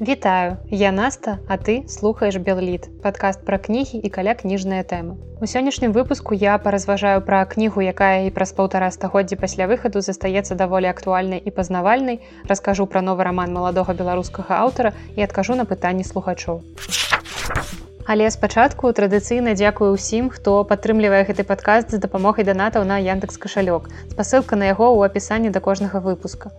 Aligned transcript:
Вітаю, 0.00 0.56
я 0.70 0.90
Наста, 0.90 1.38
а 1.46 1.56
ты 1.56 1.86
слухаеш 1.88 2.36
Белліт, 2.36 2.88
падкаст 3.02 3.44
пра 3.46 3.58
кнігі 3.62 4.02
і 4.02 4.08
каля 4.10 4.34
кніжныя 4.34 4.82
тэмы. 4.82 5.14
У 5.38 5.46
сённяшнім 5.46 5.94
выпуску 5.94 6.34
я 6.34 6.58
паразважаю 6.58 7.22
пра 7.22 7.46
кнігу, 7.46 7.78
якая 7.78 8.26
і 8.26 8.34
праз 8.34 8.50
паўтара 8.58 8.90
стагоддзя 8.90 9.38
пасля 9.38 9.70
выхаду 9.70 10.02
застаецца 10.02 10.58
даволі 10.58 10.90
актуальнай 10.90 11.38
і 11.38 11.50
пазнавальнай, 11.54 12.18
раскажу 12.50 12.90
пра 12.90 13.06
новы 13.06 13.22
раман 13.22 13.54
маладога 13.54 13.94
беларускага 13.94 14.58
аўтара 14.66 14.98
і 15.14 15.22
адкажу 15.22 15.54
на 15.54 15.62
пытанні 15.62 16.02
слухачоў. 16.02 16.66
Але 18.10 18.26
спачатку 18.34 18.90
традыцыйна 18.90 19.54
дзякую 19.54 19.94
ўсім, 19.94 20.34
хто 20.34 20.66
падтрымлівае 20.66 21.22
гэты 21.22 21.46
падкаст 21.46 21.94
з 21.94 22.02
дапамогай 22.02 22.42
данатаў 22.42 22.82
на 22.82 22.98
Яндекс 22.98 23.38
кашалёк. 23.38 23.86
Спасылка 24.10 24.58
на 24.58 24.74
яго 24.74 24.90
ў 24.90 25.06
апісанні 25.06 25.54
да 25.54 25.62
кожнага 25.62 26.02
выпуска 26.02 26.50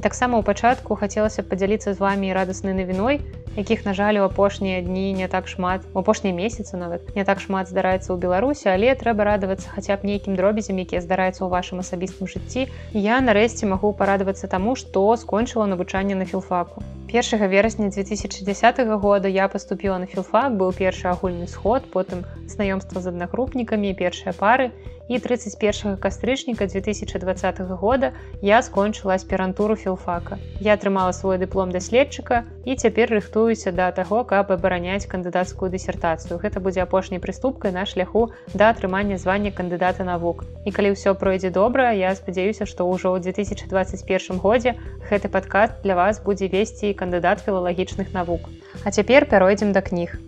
таксама 0.00 0.40
ў 0.40 0.42
пачатку 0.44 0.96
хацелася 0.96 1.44
падзяліцца 1.46 1.94
з 1.94 1.98
вами 2.00 2.32
радаснай 2.32 2.74
навіной 2.74 3.20
якіх 3.56 3.84
на 3.84 3.94
жаль 3.94 4.20
у 4.20 4.24
апошнія 4.26 4.80
дні 4.80 5.12
не 5.12 5.28
так 5.28 5.48
шмат 5.48 5.82
у 5.94 5.98
апошнія 6.00 6.34
месяцы 6.34 6.76
нават 6.76 7.14
не 7.16 7.24
так 7.24 7.40
шмат 7.40 7.68
здараецца 7.68 8.14
ў 8.14 8.16
беларусі 8.22 8.70
але 8.74 8.94
трэба 8.94 9.26
радавацца 9.26 9.68
хаця 9.74 9.96
б 9.96 10.06
нейкім 10.10 10.38
дробязем 10.38 10.78
якія 10.78 11.02
здараюцца 11.02 11.42
ў 11.44 11.50
вашым 11.50 11.82
асабістым 11.82 12.30
жыцці. 12.30 12.70
Я 12.94 13.20
нарэшце 13.20 13.66
магу 13.66 13.92
парадавацца 13.92 14.46
таму 14.46 14.78
што 14.78 15.04
скончыла 15.16 15.66
навучанне 15.66 16.14
на 16.14 16.24
філфаку 16.24 16.86
1 17.12 17.48
верасня 17.48 17.90
2010 17.90 18.78
года 19.00 19.26
я 19.26 19.48
поступила 19.48 19.98
на 19.98 20.06
філфак 20.06 20.54
быў 20.54 20.70
першы 20.70 21.08
агульны 21.10 21.48
сход 21.50 21.90
потым 21.90 22.22
знаёмства 22.46 23.02
з 23.02 23.10
аднагрупнікамі 23.10 23.90
першыя 23.98 24.30
пары 24.30 24.70
і 25.10 25.18
31 25.18 25.96
кастрычніка 25.96 26.66
2020 26.66 27.58
года 27.60 28.12
я 28.42 28.62
скончыла 28.62 29.14
аспірантуру 29.14 29.74
філфака. 29.74 30.38
Я 30.60 30.74
атрымала 30.74 31.10
свой 31.10 31.36
дыплом 31.38 31.74
даследчыка 31.74 32.44
і 32.64 32.76
цяпер 32.76 33.10
рыхтуюся 33.10 33.72
да 33.72 33.90
таго, 33.90 34.22
каб 34.22 34.52
абараняць 34.52 35.10
кандыдацкую 35.10 35.66
дысертацыю. 35.66 36.38
Гэта 36.38 36.62
будзе 36.62 36.86
апошняй 36.86 37.18
прыступкай 37.18 37.74
на 37.74 37.86
шляху 37.86 38.30
да 38.54 38.70
атрымання 38.70 39.18
звання 39.18 39.50
кандыдата 39.50 40.06
навук. 40.06 40.46
І 40.64 40.70
калі 40.70 40.94
ўсё 40.94 41.18
пройдзе 41.18 41.50
добра, 41.50 41.90
я 41.90 42.14
спадзяюся, 42.14 42.62
што 42.70 42.86
ўжо 42.86 43.10
ў 43.10 43.18
2021 43.18 44.38
годзе 44.38 44.78
гэты 45.10 45.26
падкаст 45.26 45.82
для 45.82 45.98
вас 45.98 46.22
будзе 46.22 46.46
весці 46.46 46.94
кандыдат 47.00 47.44
філалагічных 47.46 48.12
навук. 48.16 48.50
А 48.84 48.92
цяпер 48.92 49.24
пяройдзем 49.24 49.72
да 49.72 49.80
кніг 49.80 50.20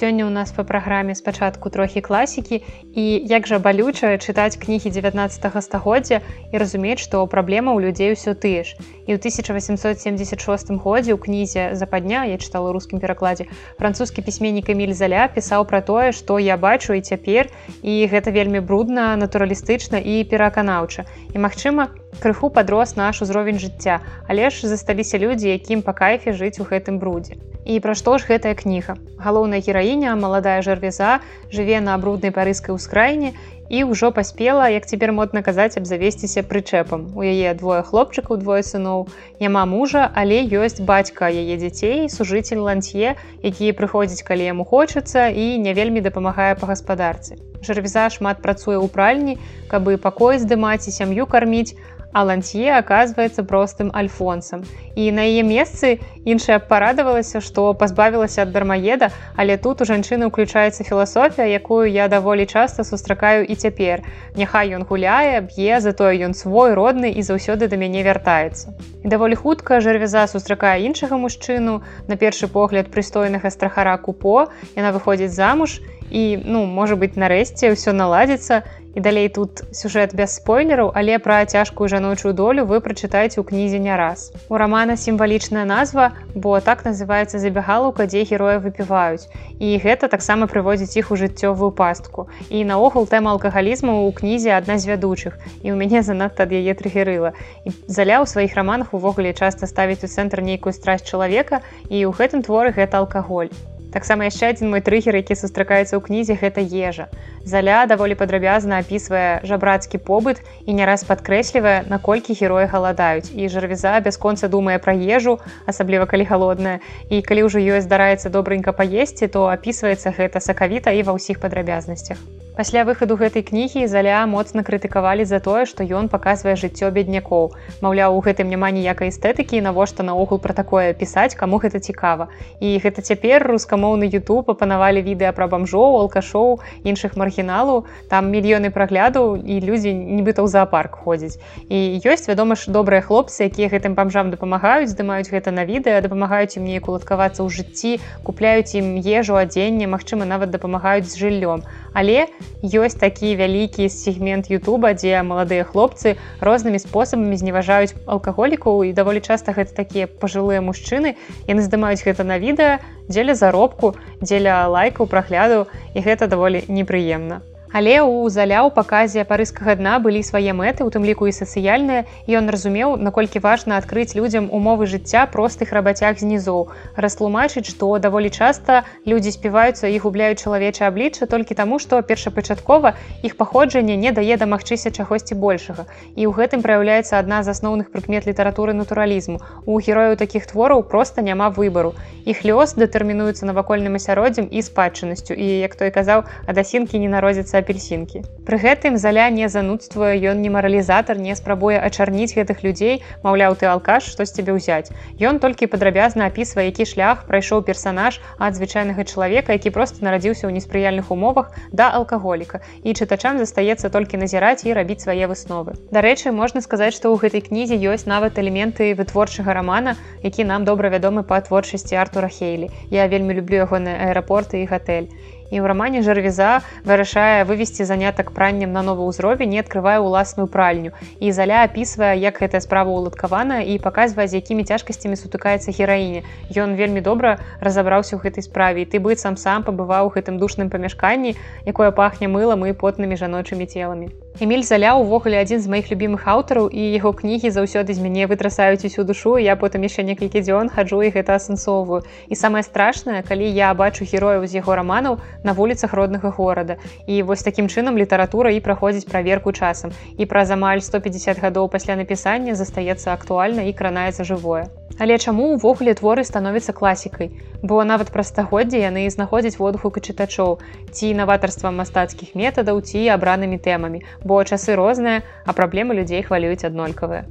сёння 0.00 0.24
ў 0.24 0.32
нас 0.32 0.48
па 0.56 0.64
праграме 0.64 1.12
спачатку 1.12 1.68
трохі 1.68 2.00
класікі 2.00 2.64
і 2.96 3.04
як 3.28 3.44
жа 3.44 3.60
балюча 3.60 4.16
чытаць 4.16 4.56
кнігі 4.56 4.88
19 4.88 5.44
стагоддзя 5.60 6.24
і 6.52 6.56
разумець, 6.56 7.04
што 7.04 7.20
праблема 7.28 7.76
ў 7.76 7.84
людзей 7.84 8.16
усё 8.16 8.32
тыя 8.32 8.64
ж. 8.64 8.80
І 9.04 9.12
ў 9.12 9.20
1876 9.20 10.72
годзе 10.80 11.12
ў 11.12 11.18
кнізе 11.20 11.76
западня 11.76 12.24
я 12.24 12.40
чытала 12.40 12.72
рускім 12.72 13.04
перакладзе 13.04 13.52
французскі 13.76 14.24
пісьменнік 14.24 14.72
Эміль 14.72 14.96
заля 14.96 15.28
пісаў 15.28 15.68
пра 15.68 15.84
тое, 15.84 16.16
што 16.16 16.40
я 16.40 16.56
бачу 16.56 16.96
і 16.96 17.04
цяпер 17.04 17.52
і 17.84 18.08
гэта 18.08 18.32
вельмі 18.32 18.64
брудна, 18.64 19.20
натуралістычна 19.20 20.00
і 20.00 20.24
пераканаўча. 20.24 21.04
І 21.36 21.44
магчыма, 21.44 21.92
крыху 22.24 22.48
падрос 22.48 22.96
наш 22.96 23.20
узровень 23.20 23.60
жыцця, 23.60 24.00
але 24.24 24.48
ж 24.48 24.64
засталіся 24.64 25.20
людзі, 25.20 25.52
якім 25.52 25.84
па 25.84 25.92
кайфе 25.92 26.32
жыць 26.32 26.56
у 26.56 26.64
гэтым 26.64 26.96
брудзе. 26.96 27.49
І 27.70 27.78
пра 27.78 27.94
што 27.94 28.18
ж 28.18 28.26
гэтая 28.26 28.56
кніга. 28.58 28.98
Галоўная 29.22 29.62
гераіня, 29.62 30.18
маладая 30.18 30.58
жарвеза, 30.66 31.20
жыве 31.54 31.78
на 31.78 31.94
бруднай 32.02 32.34
парыскай 32.34 32.74
ускраіне 32.74 33.30
і 33.70 33.84
ўжо 33.86 34.10
паспела, 34.10 34.66
як 34.74 34.90
цяпер 34.90 35.12
модна 35.14 35.42
казаць, 35.46 35.78
абзавесціся 35.78 36.42
прычэпам. 36.42 37.14
У 37.14 37.22
яе 37.22 37.54
двое 37.54 37.86
хлопчыкаў, 37.86 38.42
двое 38.42 38.66
сыноў. 38.66 39.06
Няма 39.38 39.62
мужа, 39.70 40.10
але 40.10 40.42
ёсць 40.42 40.82
бацька 40.82 41.30
яе 41.30 41.54
дзяцей, 41.62 42.10
сужыцель 42.10 42.58
ланцье, 42.58 43.14
які 43.46 43.70
прыходзіць, 43.78 44.26
калі 44.26 44.50
яму 44.50 44.66
хочацца 44.66 45.30
і 45.30 45.54
не 45.62 45.70
вельмі 45.78 46.02
дапамагае 46.02 46.58
па 46.58 46.74
гаспадарцы. 46.74 47.38
Жарвеза 47.62 48.10
шмат 48.10 48.42
працуе 48.42 48.82
ў 48.82 48.90
пральні, 48.90 49.38
каб 49.70 49.86
і 49.94 50.02
пакой 50.02 50.42
здымаць 50.42 50.90
і 50.90 50.96
сям'ю 50.98 51.30
карміць, 51.30 51.78
а 52.12 52.24
ланцье 52.24 52.76
оказывается 52.76 53.44
простым 53.44 53.90
альфонсам 53.94 54.64
і 54.96 55.10
на 55.12 55.24
яе 55.24 55.42
месцы 55.42 56.00
іншая 56.24 56.58
парадавалася 56.58 57.40
што 57.40 57.72
пазбавілася 57.74 58.42
ад 58.42 58.52
дармаеда 58.52 59.10
але 59.36 59.56
тут 59.56 59.80
у 59.80 59.88
жанчыны 59.88 60.28
ўключаецца 60.28 60.84
філасофія 60.84 61.46
якую 61.46 61.86
я 61.86 62.08
даволі 62.08 62.46
часта 62.46 62.84
сустракаю 62.84 63.46
і 63.46 63.54
цяпер. 63.54 64.02
Няхай 64.36 64.74
ён 64.74 64.84
гуляе 64.84 65.40
б'е 65.40 65.80
затое 65.80 66.18
ён 66.26 66.34
свой 66.34 66.74
родны 66.74 67.10
і 67.12 67.22
заўсёды 67.22 67.68
да 67.68 67.76
мяне 67.76 68.02
вяртаецца. 68.02 68.74
І 69.04 69.08
даволі 69.08 69.34
хутка 69.34 69.80
жарвеза 69.80 70.26
сустракае 70.26 70.82
іншага 70.84 71.16
мужчыну. 71.16 71.80
На 72.08 72.16
першы 72.16 72.48
погляд 72.48 72.90
прыстойнага 72.90 73.50
страхара 73.50 73.96
купо. 73.96 74.50
Яна 74.76 74.92
выходзіць 74.92 75.32
замуж 75.32 75.80
і 76.10 76.42
ну 76.44 76.66
можа 76.66 76.96
быть 76.96 77.16
нарэшце 77.16 77.70
ўсё 77.72 77.94
наладзіцца 77.94 78.66
і 78.94 79.00
далей 79.00 79.28
тут 79.28 79.62
сюжэт 79.72 80.14
без 80.14 80.34
спойлераў, 80.36 80.90
але 80.94 81.18
пра 81.18 81.44
цяжкую 81.46 81.88
жаночую 81.88 82.34
долю 82.34 82.66
вы 82.66 82.80
прачытаеце 82.82 83.38
ў 83.40 83.44
кнізе 83.46 83.78
не 83.78 83.94
раз. 83.94 84.32
У 84.50 84.58
рамана 84.58 84.96
сімвалічная 84.96 85.64
назва, 85.64 86.12
бо 86.34 86.58
так 86.60 86.84
называецца 86.84 87.38
забягалаўка, 87.38 88.06
дзе 88.10 88.26
героя 88.26 88.58
выпіваюць. 88.58 89.30
І 89.62 89.78
гэта 89.78 90.10
таксама 90.10 90.50
прыводзіць 90.50 90.98
іх 90.98 91.14
у 91.14 91.16
жыццёвую 91.16 91.70
пастку. 91.70 92.26
І 92.50 92.64
наогул 92.64 93.06
тэма 93.06 93.30
алкагалізму 93.38 94.08
ў 94.08 94.14
кнізе 94.16 94.54
адна 94.58 94.78
з 94.78 94.90
вядучых. 94.90 95.38
І 95.62 95.70
ў 95.70 95.76
мяне 95.78 96.02
занадта 96.02 96.48
ад 96.48 96.52
яе 96.52 96.74
трыгерыла. 96.74 97.34
І 97.64 97.70
заля 97.86 98.18
ў 98.22 98.26
сваіх 98.26 98.58
раманах 98.58 98.94
увогуле 98.94 99.32
часта 99.32 99.70
ставіць 99.70 100.02
у 100.02 100.10
цэнтр 100.10 100.42
нейкую 100.42 100.74
страсть 100.74 101.06
чалавека 101.06 101.62
і 101.86 102.02
ў 102.06 102.10
гэтым 102.10 102.42
творы 102.42 102.74
гэта 102.74 102.98
алкаголь 102.98 103.54
таксама 103.92 104.26
яшчэ 104.28 104.50
адзін 104.54 104.70
мой 104.70 104.80
трыгер 104.80 105.16
які 105.18 105.36
сустракаецца 105.38 105.96
ў 105.96 106.00
кнізе 106.00 106.34
гэта 106.40 106.62
ежа. 106.62 107.06
Заля 107.44 107.86
даволі 107.90 108.18
падрабязна 108.18 108.80
апісвае 108.84 109.40
жабрацкі 109.46 109.98
побыт 109.98 110.42
і 110.66 110.76
не 110.76 110.84
раз 110.86 111.04
падкрэслівае 111.08 111.86
наколькі 111.90 112.36
героі 112.36 112.66
галадаюць. 112.70 113.32
І 113.34 113.48
жарвеза 113.48 113.96
бясконца 114.00 114.48
думае 114.48 114.78
пра 114.78 114.94
ежу 114.94 115.38
асабліва 115.66 116.06
калі 116.06 116.28
галодная. 116.28 116.78
І 117.10 117.22
калі 117.22 117.48
ўжо 117.48 117.58
ёй 117.58 117.80
здараецца 117.80 118.30
добрынька 118.30 118.76
паесці 118.76 119.26
то 119.28 119.48
апісваецца 119.48 120.14
гэта 120.18 120.40
сакавіта 120.40 120.94
і 120.94 121.02
ва 121.08 121.16
ўсіх 121.16 121.40
падрабязнасцях 121.40 122.20
Пасля 122.60 122.84
выхаду 122.84 123.16
гэтай 123.16 123.40
кнігі 123.40 123.86
заля 123.88 124.20
моцна 124.28 124.60
крытыкавалі 124.60 125.24
за 125.24 125.38
тое, 125.40 125.64
што 125.64 125.80
ён 125.80 126.12
паказвае 126.12 126.60
жыццё 126.60 126.90
беднякоў. 126.92 127.56
Маўляў, 127.80 128.12
у 128.12 128.20
гэтым 128.20 128.52
няма 128.52 128.68
ніякай 128.68 129.08
эстэтыкі, 129.08 129.64
навошта 129.64 130.04
наогул 130.04 130.36
пра 130.36 130.52
такое 130.52 130.92
пісаць, 130.92 131.32
каму 131.40 131.56
гэта 131.56 131.80
цікава. 131.80 132.28
І 132.60 132.76
гэта 132.84 133.00
цяпер 133.00 133.48
рускамоўны 133.48 134.04
YouTube 134.12 134.52
апанавалі 134.52 135.00
відэа 135.00 135.32
пра 135.32 135.48
бамжоў, 135.48 136.04
алкашоў, 136.04 136.60
іншых 136.84 137.16
маргіналаў, 137.16 137.88
там 138.12 138.28
мільёны 138.28 138.68
праглядаў 138.68 139.40
і 139.40 139.56
людзі 139.64 139.96
нібыта 139.96 140.44
ў 140.44 140.52
зоапарк 140.52 141.00
ходзяць. 141.00 141.40
І 141.72 141.96
ёсць, 142.04 142.28
вядома 142.28 142.60
ж, 142.60 142.68
добрыя 142.68 143.00
хлопцы, 143.00 143.48
якія 143.48 143.72
гэтым 143.72 143.96
бамжам 143.96 144.28
дапамагаюць, 144.36 144.92
здымаюць 144.92 145.32
гэта 145.32 145.48
на 145.48 145.64
відэа, 145.64 146.04
дапамагаюць 146.04 146.60
ім 146.60 146.68
неяк 146.68 146.92
уладкавацца 146.92 147.40
ў 147.40 147.48
жыцці, 147.48 148.04
купляюць 148.20 148.76
ім 148.76 149.00
ежу, 149.00 149.40
адзенне, 149.40 149.88
магчыма, 149.88 150.28
нават 150.28 150.52
дапамагаюць 150.52 151.08
з 151.08 151.16
жыллём. 151.16 151.64
Але 151.96 152.28
ёсць 152.62 152.98
такі 152.98 153.36
вялікі 153.36 153.88
сегмент 153.88 154.50
Ютуба, 154.50 154.92
дзе 154.94 155.22
маладыя 155.22 155.64
хлопцы 155.64 156.16
рознымі 156.40 156.78
спосабамі 156.82 157.36
зневажаюць 157.36 157.96
алкаголікаў 158.06 158.84
і 158.84 158.92
даволі 158.92 159.20
часта 159.20 159.52
гэта 159.56 159.74
такія 159.74 160.06
пажылыя 160.06 160.60
мужчыны. 160.60 161.16
яны 161.46 161.62
здымаюць 161.62 162.04
гэта 162.04 162.24
на 162.24 162.38
відэа 162.38 162.80
дзеля 163.08 163.34
заробку, 163.34 163.94
дзеля 164.20 164.68
лайкаў 164.68 165.06
прагляду 165.06 165.66
і 165.94 166.00
гэта 166.00 166.26
даволі 166.26 166.64
непрыемна. 166.68 167.42
Але 167.72 168.02
ў 168.02 168.26
заляў 168.34 168.72
паказе 168.74 169.22
парыскага 169.22 169.76
дна 169.78 170.02
былі 170.02 170.20
свае 170.26 170.50
мэты, 170.50 170.82
у 170.82 170.90
тым 170.90 171.06
ліку 171.06 171.30
і 171.30 171.34
сацыяльныя. 171.34 172.02
Ён 172.26 172.50
разумеў, 172.50 172.98
наколькі 172.98 173.38
важна 173.38 173.78
адкрыць 173.78 174.18
людзям 174.18 174.50
умовы 174.50 174.90
жыцця 174.90 175.22
простых 175.30 175.70
рабацяг 175.70 176.18
знізоў. 176.18 176.74
Растлумачыць, 176.98 177.70
што 177.70 177.94
даволі 178.02 178.26
часта 178.34 178.82
людзі 179.06 179.30
співаюцца 179.30 179.86
і 179.86 180.02
губляюць 180.02 180.42
чалавечае 180.42 180.90
аблічча 180.90 181.30
толькі 181.30 181.54
таму, 181.54 181.78
што 181.78 182.02
першапачаткова 182.02 182.98
іх 183.22 183.38
паходжанне 183.38 183.94
не 183.94 184.10
дае 184.10 184.34
дамагчыся 184.34 184.90
чагосьці 184.90 185.38
большага. 185.38 185.86
І 186.18 186.26
ў 186.26 186.34
гэтым 186.34 186.66
праяўляецца 186.66 187.22
адна 187.22 187.46
з 187.46 187.54
асноўных 187.54 187.94
прыкмет 187.94 188.26
літаратуры 188.26 188.74
натуралізму. 188.74 189.38
У 189.62 189.78
герояў 189.78 190.18
такіх 190.18 190.50
твораў 190.50 190.82
проста 190.82 191.22
няма 191.22 191.54
выбару. 191.54 191.94
Іх 192.26 192.42
лёс 192.42 192.74
дэтэрмінуецца 192.74 193.46
навакольным 193.46 193.94
асяроддзям 193.94 194.50
і 194.50 194.58
спадчыннасцю. 194.58 195.38
І 195.38 195.62
як 195.62 195.78
той 195.78 195.94
казаў, 195.94 196.26
ад 196.50 196.58
асінкі 196.58 196.98
не 196.98 197.06
народзіцца 197.06 197.59
апельсінкі 197.62 198.26
пры 198.50 198.58
гэтым 198.58 198.96
заля 198.98 199.28
не 199.30 199.46
занудствуе 199.46 200.18
ён 200.26 200.40
не 200.42 200.50
маралізатар 200.50 201.18
не 201.22 201.34
спрабуе 201.38 201.76
ачарніць 201.78 202.34
гэтых 202.34 202.64
людзей. 202.66 202.98
Маўляў 203.22 203.54
ты 203.54 203.70
алкаш 203.70 204.08
што 204.10 204.26
з 204.26 204.34
цябе 204.34 204.56
ўзяць. 204.58 204.90
Ён 205.22 205.38
толькі 205.38 205.70
падрабязна 205.70 206.26
апісвае 206.26 206.66
які 206.66 206.82
шлях 206.82 207.22
прайшоў 207.30 207.62
персанаж 207.62 208.18
ад 208.42 208.58
звычайнага 208.58 209.06
чалавека 209.06 209.54
які 209.54 209.70
просто 209.70 210.02
нарадзіўся 210.02 210.50
ў 210.50 210.58
неспрыяльных 210.58 211.14
умовах 211.14 211.54
да 211.70 211.94
алкаголіка. 211.94 212.58
І 212.82 212.90
чытачам 212.90 213.38
застаецца 213.38 213.86
толькі 213.86 214.18
назіраць 214.18 214.66
і 214.66 214.74
рабіць 214.74 215.06
свае 215.06 215.30
высновы. 215.30 215.78
Дарэчы 215.94 216.34
можна 216.34 216.58
сказаць 216.58 216.98
што 216.98 217.14
ў 217.14 217.22
гэтай 217.22 217.46
кнізе 217.46 217.78
ёсць 217.78 218.10
нават 218.10 218.34
элементы 218.42 218.98
вытворчага 218.98 219.54
рамана 219.54 219.94
які 220.26 220.42
нам 220.42 220.66
добра 220.66 220.90
вядомы 220.90 221.22
па 221.22 221.38
творчасці 221.38 222.02
артура 222.02 222.26
хейлі 222.26 222.66
я 222.90 223.06
вельмі 223.06 223.38
люблю 223.38 223.62
ягоны 223.62 223.94
аэрапорты 224.10 224.66
і 224.66 224.66
гатэль 224.66 225.06
і 225.50 225.58
ў 225.58 225.66
рамане 225.66 226.02
жарвіза 226.06 226.62
вырашае 226.86 227.44
вывесці 227.44 227.84
занятак 227.84 228.30
праннем 228.30 228.72
на 228.72 228.82
новы 228.86 229.04
ўзровень 229.10 229.50
не 229.50 229.60
адкрывае 229.60 229.98
ўласную 229.98 230.46
пральню. 230.46 230.94
І 231.18 231.34
заля 231.34 231.66
апісвае 231.66 232.14
як 232.22 232.40
гэтая 232.40 232.62
справа 232.62 232.94
уладкавана 232.94 233.60
і 233.66 233.76
паказвае 233.82 234.30
з 234.30 234.40
якімі 234.40 234.64
цяжкасцямі 234.64 235.18
сутыкаецца 235.18 235.74
гераіне 235.74 236.24
ён 236.54 236.78
вельмі 236.78 237.02
добра 237.02 237.36
разабраўся 237.60 238.16
ў 238.16 238.22
гэтай 238.24 238.46
справе. 238.46 238.86
Ты 238.86 239.02
быццам 239.02 239.36
сам 239.36 239.66
пабываў 239.66 240.08
у 240.08 240.14
гэтым 240.14 240.38
душным 240.38 240.70
памяшканні 240.70 241.36
якое 241.66 241.90
пахне 241.90 242.30
мылам 242.30 242.66
і 242.66 242.72
потнымі 242.72 243.18
жаночымі 243.18 243.66
целамі 243.66 244.14
Эміль 244.40 244.62
заля 244.64 244.94
увогуле 244.96 245.36
адзін 245.36 245.60
з 245.60 245.68
маіх 245.68 245.90
любімых 245.92 246.22
аўтараў 246.24 246.70
і 246.72 246.84
яго 246.96 247.12
кнігі 247.12 247.50
заўсёды 247.52 247.92
з 247.92 248.00
мяне 248.00 248.24
вытрасаюць 248.24 248.88
усю 248.88 249.04
душу 249.04 249.34
я 249.36 249.52
потым 249.52 249.84
яшчэ 249.84 250.00
некалькі 250.08 250.40
дзён 250.40 250.72
хаджу 250.72 251.02
і 251.04 251.12
гэта 251.12 251.36
асэнсоўваю 251.36 252.08
і 252.24 252.40
самае 252.40 252.64
страшнае 252.64 253.20
калі 253.20 253.52
я 253.52 253.68
бачу 253.76 254.08
герояў 254.08 254.48
з 254.48 254.56
яго 254.64 254.80
раманаў 254.80 255.20
на 255.44 255.52
вуліцах 255.52 255.92
роднага 255.92 256.32
горада 256.40 256.80
і 257.04 257.20
вось 257.20 257.44
такім 257.44 257.68
чынам 257.68 258.00
літаратура 258.00 258.48
і 258.56 258.64
праходзіць 258.64 259.04
праверку 259.12 259.52
часам 259.52 259.92
і 260.16 260.24
праз 260.24 260.56
амаль 260.56 260.80
150 260.80 261.36
гадоў 261.36 261.68
пасля 261.68 262.00
напісання 262.00 262.56
застаецца 262.56 263.12
актуальна 263.12 263.68
і 263.68 263.76
кранаецца 263.76 264.24
жывое 264.24 264.70
Але 264.98 265.18
чаму 265.18 265.54
ўвогуле 265.54 265.94
творы 265.94 266.24
становяцца 266.24 266.72
класікай 266.72 267.30
бо 267.62 267.82
нават 267.84 268.10
пра 268.14 268.24
стагоддзя 268.26 268.80
яны 268.88 269.04
знаходзяць 269.12 269.60
водгук 269.60 270.00
чытачоў 270.00 270.58
ці 270.90 271.12
наватарствам 271.20 271.76
мастацкіх 271.82 272.34
метадаў 272.34 272.80
ці 272.80 273.06
абранымі 273.16 273.60
тэмамі 273.60 274.02
бо 274.24 274.42
часы 274.44 274.74
розныя 274.74 275.22
а 275.46 275.52
праблемы 275.52 275.94
людзей 276.00 276.26
хвалююць 276.26 276.64
аднолькавыя 276.64 277.28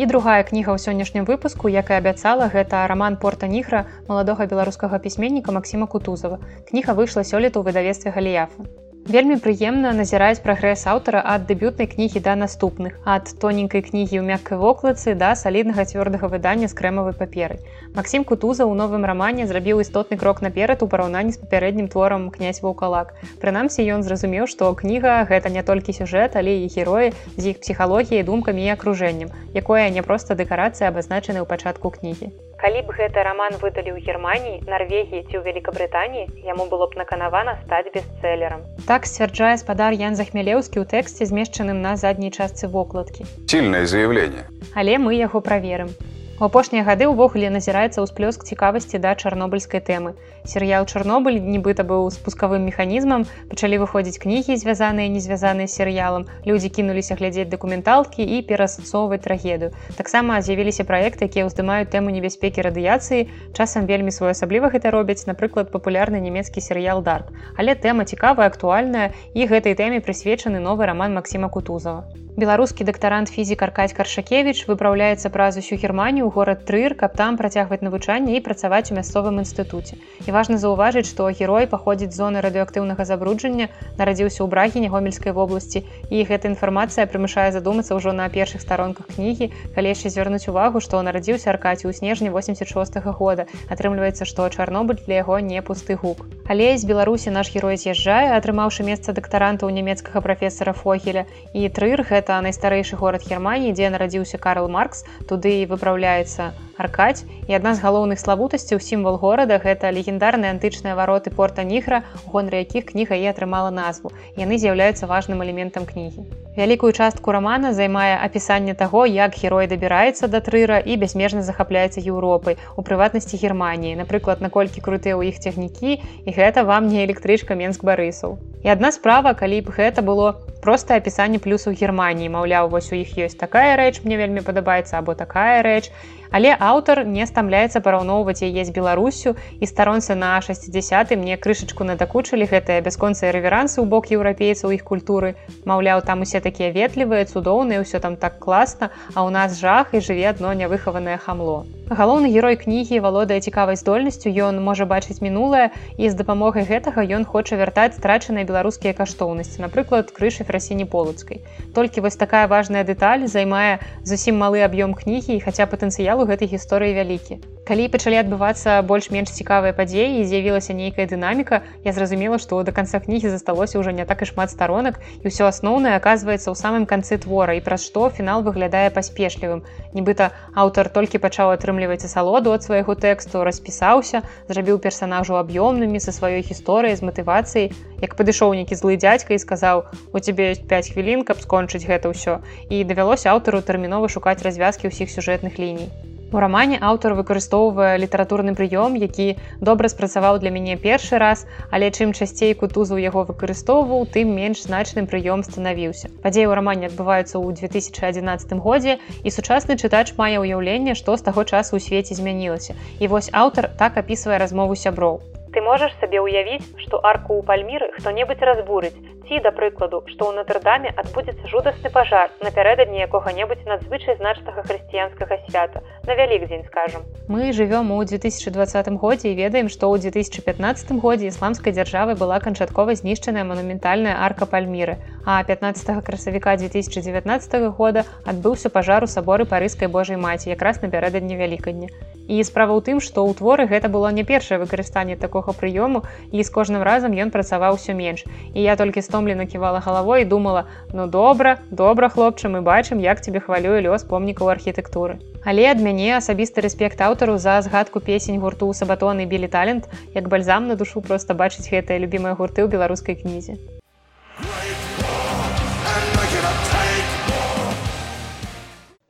І 0.00 0.06
другая 0.08 0.40
кніга 0.48 0.72
ў 0.72 0.80
сённяшнім 0.80 1.28
выпуску, 1.28 1.68
якая 1.68 2.00
абяцала 2.00 2.48
гэта 2.48 2.86
раман 2.88 3.20
порта 3.20 3.50
нігра 3.52 3.84
маладога 4.08 4.46
беларускага 4.48 4.96
пісьменніка 4.96 5.52
Масіма 5.52 5.86
Кутузава. 5.86 6.40
Кніга 6.70 6.96
выйшла 6.96 7.20
сёлета 7.20 7.60
ў 7.60 7.68
выдавестве 7.68 8.08
галіяфа. 8.14 8.64
Вельмі 9.08 9.36
прыемна 9.40 9.90
назіраць 9.96 10.42
прагрэс 10.44 10.82
аўтара 10.92 11.20
ад 11.34 11.46
дэбютнай 11.48 11.88
кнігі 11.88 12.20
да 12.26 12.34
наступных 12.36 12.98
ад 13.08 13.30
тоненькай 13.40 13.80
кнігі 13.86 14.20
ў 14.20 14.24
мяккай 14.28 14.60
вокладцы 14.60 15.14
да 15.22 15.30
саліднага 15.40 15.86
цвёрдага 15.88 16.28
выдання 16.28 16.68
з 16.68 16.76
крэмавай 16.76 17.16
паперы. 17.16 17.56
Максім 17.96 18.28
кутуза 18.28 18.68
ў 18.68 18.76
новым 18.76 19.08
рамане 19.08 19.48
зрабіў 19.48 19.80
істотны 19.80 20.20
крок 20.20 20.44
наперад 20.44 20.84
у 20.84 20.90
параўнанні 20.92 21.32
з 21.32 21.40
папярэднім 21.40 21.88
творам 21.88 22.28
князь 22.28 22.60
ваўкалак. 22.60 23.16
Прынамсі 23.40 23.88
ён 23.96 24.04
зразумеў, 24.04 24.44
што 24.52 24.68
кніга 24.76 25.16
гэта 25.32 25.48
не 25.48 25.64
толькі 25.64 25.96
сюжэт, 25.96 26.36
але 26.36 26.60
і 26.60 26.68
героі 26.68 27.16
з 27.40 27.56
іх 27.56 27.64
псіхалогіяй 27.64 28.28
думкамі 28.28 28.68
і 28.68 28.76
акружэннем, 28.76 29.32
якое 29.56 29.88
не 29.88 30.04
проста 30.04 30.36
дэкарацыя 30.36 30.92
абазначаны 30.92 31.40
ў 31.40 31.48
пачатку 31.48 31.88
кнігі 31.88 32.49
калі 32.60 32.84
б 32.84 32.92
гэты 32.92 33.24
роман 33.24 33.56
выдалі 33.56 33.96
ў 33.96 34.04
германії 34.04 34.60
норвегії 34.68 35.24
ці 35.24 35.34
ў 35.40 35.42
великабрытаніі 35.48 36.28
яму 36.44 36.68
было 36.68 36.92
б 36.92 37.00
наканавана 37.00 37.56
стаць 37.64 37.88
бестселлером 37.94 38.68
так 38.86 39.08
сцвярджае 39.08 39.56
спадар 39.56 39.96
ян 39.96 40.16
захмялеўскі 40.18 40.80
ў 40.80 40.86
тэксце 40.92 41.28
змешчаным 41.30 41.80
на 41.80 41.96
задняй 41.96 42.30
частцы 42.30 42.68
вокладкі. 42.68 43.24
Сильное 43.46 43.86
заявление. 43.86 44.44
Але 44.74 44.98
мы 44.98 45.14
яго 45.16 45.40
праверым. 45.40 45.94
У 46.40 46.44
апошнія 46.48 46.84
гады 46.84 47.04
ўвогуле 47.04 47.52
назіраецца 47.52 48.00
ўсплёск 48.00 48.48
цікавасці 48.48 48.96
да 49.04 49.12
чарнобыльскай 49.12 49.84
тэмы. 49.84 50.16
Серыял 50.44 50.86
Чарнобыль 50.86 51.36
нібыта 51.40 51.84
быў 51.84 52.08
спускавым 52.14 52.64
механізмам, 52.64 53.26
пачалі 53.50 53.80
выходзіць 53.82 54.20
кнігі, 54.22 54.56
звязаныя 54.56 55.08
не 55.08 55.20
звязаныя 55.20 55.68
серыялам. 55.68 56.26
Людзі 56.46 56.68
кінуліся 56.68 57.16
глядзець 57.20 57.48
дакументалкі 57.52 58.24
і 58.24 58.40
перасацоўваць 58.48 59.20
трагедыю. 59.26 59.72
Таксама 59.98 60.40
з'явіліся 60.40 60.88
праекты, 60.88 61.28
якія 61.28 61.44
ўздымаюць 61.50 61.90
тэму 61.92 62.08
небяспекі 62.14 62.64
радыяцыі. 62.64 63.28
Часам 63.52 63.84
вельмі 63.90 64.14
своеасабліва 64.14 64.72
гэта 64.72 64.90
робяць, 64.94 65.26
напрыклад, 65.28 65.68
папулярны 65.74 66.20
нямецкі 66.24 66.64
серыял 66.64 67.04
Дарк. 67.04 67.28
Але 67.56 67.76
тэма 67.76 68.08
цікавая, 68.08 68.48
актуальная 68.48 69.12
і 69.34 69.44
гэтай 69.44 69.76
тэме 69.76 70.00
прысвечаны 70.00 70.58
новы 70.58 70.88
раман 70.88 71.14
Масіма 71.14 71.52
Кутузова 71.52 72.08
беларускі 72.40 72.84
дактарант 72.84 73.28
фізік 73.28 73.62
аркадь 73.66 73.92
каршакевич 73.92 74.64
выпраўляецца 74.68 75.30
праз 75.34 75.58
усю 75.60 75.76
германію 75.76 76.30
горад 76.36 76.64
трыр 76.68 76.94
каб 77.02 77.16
там 77.20 77.36
працягваць 77.40 77.82
навучанне 77.84 78.36
і 78.36 78.40
працаваць 78.46 78.88
у 78.92 78.96
мясцовым 78.98 79.42
інстытуце 79.42 79.98
і 80.30 80.32
важна 80.32 80.56
заўважыць 80.62 81.10
што 81.10 81.26
герой 81.34 81.66
паходзіць 81.66 82.14
зоны 82.14 82.38
радыоактыўнага 82.44 83.02
забруджання 83.08 83.66
нарадзіўся 83.98 84.38
ў 84.44 84.48
брагіне 84.52 84.90
гомельскай 84.92 85.34
вобласці. 85.34 85.82
І 86.06 86.22
гэта 86.28 86.46
інфармацыя 86.54 87.06
прымушае 87.10 87.50
задумацца 87.56 87.98
ўжо 87.98 88.14
на 88.14 88.28
першых 88.30 88.62
старонках 88.62 89.10
кнігі. 89.10 89.50
Калі 89.74 89.90
яшчэ 89.90 90.14
звярнуць 90.14 90.46
увагу 90.46 90.78
што 90.86 91.02
нарадзіўся 91.02 91.50
аркаці 91.50 91.90
ў 91.90 91.92
снежні 91.98 92.30
86 92.30 93.02
-го 93.02 93.12
года. 93.18 93.50
Атрымліваецца 93.74 94.22
што 94.22 94.46
чарнобыль 94.54 95.02
для 95.02 95.18
яго 95.26 95.42
не 95.50 95.66
пусты 95.66 95.98
гук. 95.98 96.22
Але 96.46 96.78
з 96.78 96.86
беларусі 96.86 97.34
наш 97.34 97.50
герой 97.50 97.74
з'язджае 97.74 98.30
атрымаўшы 98.38 98.86
месца 98.86 99.10
дактаранта 99.12 99.66
ў 99.66 99.74
нямецкага 99.74 100.22
прафесора 100.22 100.72
фогеля. 100.72 101.26
І 101.58 101.66
трыр 101.68 102.06
гэта 102.06 102.38
найстарэйшы 102.38 102.94
горад 103.02 103.26
германії 103.26 103.74
дзе 103.74 103.90
нарадзіўся 103.90 104.38
карл 104.38 104.70
маркс. 104.70 105.02
Туды 105.26 105.62
і 105.62 105.66
выпраўляецца 105.66 106.69
аркадь. 106.80 107.24
І 107.46 107.54
адна 107.60 107.76
з 107.76 107.84
галоўных 107.84 108.18
славутасцяў 108.18 108.80
сімвал 108.80 109.20
горада 109.20 109.60
гэта 109.60 109.92
легендарныя 109.92 110.56
антычныя 110.56 110.96
вароты 110.96 111.30
порта 111.30 111.62
нігра 111.62 112.02
гонры 112.24 112.64
якіх 112.64 112.88
кніга 112.90 113.20
і 113.20 113.28
атрымала 113.30 113.70
назву. 113.70 114.16
Яны 114.40 114.56
з'яўляюцца 114.56 115.04
важным 115.04 115.44
элементам 115.44 115.84
кнігі. 115.84 116.24
Вялікую 116.56 116.92
частку 116.92 117.32
рамана 117.32 117.72
займае 117.72 118.18
апісанне 118.18 118.74
таго 118.74 119.06
як 119.06 119.38
герой 119.38 119.68
дабіраецца 119.70 120.26
да 120.26 120.40
трыра 120.40 120.80
і 120.82 120.96
бязмежна 120.96 121.42
захапляецца 121.46 122.02
еўропай 122.02 122.58
у 122.76 122.82
прыватнасці 122.82 123.38
германії 123.38 123.94
напрыклад 124.00 124.42
наколькі 124.42 124.82
крутыя 124.82 125.14
ў 125.14 125.30
іх 125.30 125.38
цягнікі 125.38 126.00
і 126.00 126.30
гэта 126.34 126.66
вам 126.66 126.88
не 126.90 127.04
электрычка 127.06 127.54
менск 127.54 127.86
барысаў 127.86 128.38
і 128.66 128.68
адна 128.68 128.90
справа 128.92 129.32
калі 129.38 129.60
б 129.64 129.72
гэта 129.78 130.02
было 130.02 130.42
просто 130.60 130.98
апісанне 130.98 131.38
плюсаў 131.38 131.78
германії 131.78 132.28
маўляў 132.34 132.68
вось 132.74 132.90
у 132.92 132.98
іх 132.98 133.16
ёсць 133.16 133.38
такая 133.38 133.76
рэч 133.80 134.02
мне 134.04 134.18
вельмі 134.20 134.42
падабаецца 134.44 134.98
або 134.98 135.14
такая 135.14 135.62
рэч 135.62 135.88
але 136.30 136.54
аўтар 136.54 137.02
не 137.06 137.26
стамляецца 137.26 137.82
параўноўваць 137.84 138.42
яе 138.46 138.64
з 138.64 138.74
беларусю 138.76 139.34
і 139.60 139.66
старонцы 139.66 140.14
на 140.14 140.36
60 140.40 141.16
мне 141.16 141.36
крышачку 141.36 141.84
надакучылі 141.84 142.50
гэтыя 142.52 142.84
бясконцыя 142.86 143.32
рэверансы 143.34 143.80
ў 143.80 143.86
бок 143.90 144.10
еўрапейцаў 144.14 144.76
іх 144.76 144.86
культуры. 144.86 145.34
Маўляў 145.64 146.06
там 146.06 146.22
усе 146.28 146.40
такія 146.40 146.70
ветлівыя 146.70 147.26
цудоўныя 147.26 147.82
ўсё 147.82 147.98
там 147.98 148.16
так 148.16 148.38
класна 148.38 148.94
а 149.14 149.26
ў 149.26 149.30
нас 149.34 149.58
жах 149.58 149.94
і 149.94 150.04
жыве 150.04 150.30
адно 150.30 150.54
нявыхаванае 150.54 151.18
хамло 151.18 151.79
галоўны 151.90 152.30
герой 152.30 152.54
кнігі 152.54 153.02
валодае 153.02 153.40
цікавай 153.42 153.74
здольнасцю 153.74 154.30
ён 154.30 154.62
можа 154.62 154.86
бачыць 154.86 155.18
мінулае 155.18 155.74
і 155.98 156.06
з 156.06 156.14
дапамогай 156.14 156.62
гэтага 156.62 157.02
ён 157.18 157.26
хоча 157.26 157.58
вяртаць 157.58 157.98
страчаныя 157.98 158.46
беларускія 158.46 158.94
каштоўнасці 158.94 159.66
напрыклад 159.66 160.14
крышы 160.14 160.46
фрасіні 160.46 160.86
полацкай 160.86 161.42
толькі 161.74 162.06
вось 162.06 162.20
такая 162.20 162.46
важная 162.46 162.86
дэталь 162.86 163.26
займае 163.26 163.82
зусім 164.06 164.38
малы 164.38 164.62
аб'ём 164.62 164.94
кнігі 164.94 165.34
і 165.34 165.42
хаця 165.42 165.66
патэнцыял 165.66 166.22
у 166.22 166.28
гэтай 166.30 166.46
гісторыі 166.46 166.94
вялікі. 166.94 167.42
Калі 167.66 167.86
пачалі 167.92 168.18
адбывацца 168.18 168.82
больш-менш 168.82 169.30
цікавыя 169.30 169.74
падзеі 169.76 170.20
і 170.20 170.24
з'явілася 170.26 170.74
нейкая 170.74 171.06
дынаміка, 171.06 171.62
я 171.84 171.92
зразумела, 171.92 172.38
што 172.42 172.62
да 172.66 172.72
канца 172.74 172.98
кнігі 172.98 173.30
засталося 173.30 173.78
ўжо 173.78 173.94
не 173.94 174.06
так 174.08 174.22
і 174.22 174.30
шмат 174.30 174.50
старонак 174.50 174.98
і 175.22 175.30
ўсё 175.30 175.46
асноўнае 175.46 175.94
аказваецца 176.00 176.50
ў 176.50 176.56
самым 176.58 176.86
канцы 176.90 177.18
твора 177.22 177.54
і 177.54 177.62
праз 177.62 177.86
што 177.86 178.10
фінал 178.10 178.42
выглядае 178.42 178.90
паспешлівым. 178.90 179.62
Нібыта 179.94 180.34
аўтар 180.54 180.90
толькі 180.90 181.22
пачаў 181.22 181.54
атрымліваць 181.54 181.79
асалоду 181.86 182.52
ад 182.52 182.66
свайго 182.66 182.92
тэксту, 182.98 183.44
распісаўся, 183.46 184.20
зрабіў 184.50 184.82
персанажу 184.82 185.38
аб'ёмнымі 185.38 186.02
са 186.02 186.12
сваёй 186.12 186.44
гісторыяй 186.44 186.98
з 186.98 187.06
матывацыяй, 187.06 187.72
як 188.02 188.18
падышоў 188.18 188.52
нейкі 188.58 188.74
злы 188.74 188.98
дзядзька 189.00 189.32
і 189.32 189.40
сказаў: 189.40 189.88
у 190.12 190.18
цябе 190.18 190.52
ёсць 190.52 190.66
5 190.66 190.92
хвілін, 190.92 191.24
каб 191.24 191.40
скончыць 191.40 191.86
гэта 191.86 192.10
ўсё. 192.10 192.42
І 192.68 192.84
давялося 192.84 193.30
аўтару 193.30 193.62
тэрмінова 193.62 194.10
шукаць 194.10 194.42
развязкі 194.42 194.90
ўсіх 194.90 195.08
сюжэтных 195.08 195.56
ліній. 195.56 196.09
У 196.32 196.38
рамане 196.38 196.76
аўтар 196.78 197.16
выкарыстоўвае 197.18 197.98
літаратурны 197.98 198.52
прыём, 198.54 198.94
які 198.94 199.34
добра 199.58 199.90
спрацаваў 199.90 200.38
для 200.38 200.52
мяне 200.54 200.76
першы 200.78 201.18
раз, 201.18 201.42
але 201.74 201.90
чым 201.90 202.12
часцей 202.14 202.54
кутузу 202.54 202.98
яго 203.02 203.24
выкарыстоўваў, 203.26 204.06
тым 204.14 204.30
менш 204.38 204.62
значным 204.62 205.10
прыём 205.10 205.42
станавіўся. 205.42 206.06
Падзеі 206.22 206.46
ў 206.46 206.54
рамане 206.54 206.86
адбываюцца 206.86 207.34
ў 207.34 207.50
2011 207.58 208.62
годзе 208.62 209.02
і 209.26 209.34
сучасны 209.34 209.74
чытач 209.74 210.14
мае 210.22 210.38
ўяўленне, 210.38 210.94
што 210.94 211.18
з 211.18 211.26
таго 211.26 211.42
часу 211.42 211.74
ў 211.74 211.82
свеце 211.82 212.14
змянілася. 212.14 212.78
І 213.02 213.10
вось 213.10 213.34
аўтар 213.34 213.74
так 213.74 213.98
апісвае 213.98 214.38
размову 214.38 214.78
сяброў. 214.78 215.18
Ты 215.50 215.66
можаш 215.66 215.98
сабе 215.98 216.22
ўявіць, 216.22 216.62
што 216.78 217.02
арку 217.02 217.34
ў 217.34 217.42
пальміры 217.42 217.90
хто-небудзь 217.98 218.46
разбурыць 218.46 218.94
ці 219.30 219.38
да 219.38 219.52
прыкладу, 219.54 220.02
што 220.10 220.26
ў 220.26 220.42
натырдаме 220.42 220.90
адбудзецца 220.90 221.46
жудасны 221.46 221.90
пажар 221.94 222.32
напярэдадні 222.42 222.98
якога-небудзь 223.06 223.62
надзвычай 223.62 224.18
значнага 224.18 224.64
хрысціянскага 224.66 225.38
свята 225.46 225.86
на 226.02 226.16
вялік 226.18 226.50
дзень 226.50 226.66
скажам. 226.66 227.06
Мы 227.30 227.54
жывём 227.54 227.94
у 227.94 228.02
2020 228.02 228.90
годзе 228.98 229.30
і 229.30 229.38
ведаем, 229.38 229.70
што 229.70 229.86
ў 229.86 230.02
2015 230.02 230.98
годзе 230.98 231.30
ісламскай 231.30 231.70
дзяржавы 231.70 232.18
была 232.18 232.42
канчаткова 232.42 232.98
знішчаная 232.98 233.46
манументальная 233.46 234.18
арка 234.18 234.50
пальміры. 234.50 234.98
А 235.22 235.44
15 235.46 236.02
красавіка 236.02 236.56
2019 236.58 237.70
года 237.78 238.02
адбыўся 238.26 238.66
пажар 238.66 239.06
у 239.06 239.06
саборы 239.06 239.46
парыскай 239.46 239.86
Божай 239.86 240.18
маці 240.18 240.50
якраз 240.50 240.82
напярэдадні 240.82 241.38
вялікадня. 241.38 241.86
І 242.30 242.42
справа 242.46 242.78
ў 242.78 242.82
тым, 242.86 242.98
што 243.02 243.26
ў 243.26 243.34
творы 243.34 243.66
гэта 243.66 243.90
было 243.90 244.10
не 244.14 244.22
першае 244.22 244.58
выкарыстанне 244.62 245.14
такога 245.18 245.50
прыёму 245.50 246.06
і 246.30 246.42
з 246.42 246.50
кожным 246.50 246.82
разам 246.86 247.10
ён 247.10 247.34
працаваў 247.34 247.74
усё 247.74 247.94
менш. 247.94 248.22
І 248.54 248.62
я 248.62 248.78
толькі 248.78 249.02
стомлена 249.20 249.46
ківала 249.46 249.80
галавой 249.80 250.22
і 250.22 250.24
думала: 250.24 250.64
ну 250.92 251.06
добра, 251.06 251.58
добра 251.70 252.08
хлопча, 252.08 252.48
мы 252.48 252.62
бачым, 252.62 253.00
як 253.00 253.20
тебе 253.20 253.40
хвалюе 253.40 253.84
лёс 253.84 254.00
помнікаў 254.08 254.48
архітэктуры. 254.48 255.20
Але 255.44 255.68
ад 255.68 255.76
мяне 255.76 256.16
асабісты 256.16 256.64
рэспект 256.64 256.96
аўтару 257.04 257.36
за 257.36 257.60
згадку 257.60 258.00
песень 258.00 258.40
гурту 258.40 258.72
сабатоны 258.72 259.28
білі 259.28 259.52
талент, 259.52 259.92
як 260.16 260.28
бальзам 260.28 260.72
на 260.72 260.74
душу 260.74 261.04
проста 261.04 261.36
бачыць 261.36 261.68
гэтыя 261.68 262.00
любімыя 262.00 262.32
гурты 262.32 262.64
ў 262.64 262.72
беларускай 262.72 263.20
кнізе. 263.20 263.60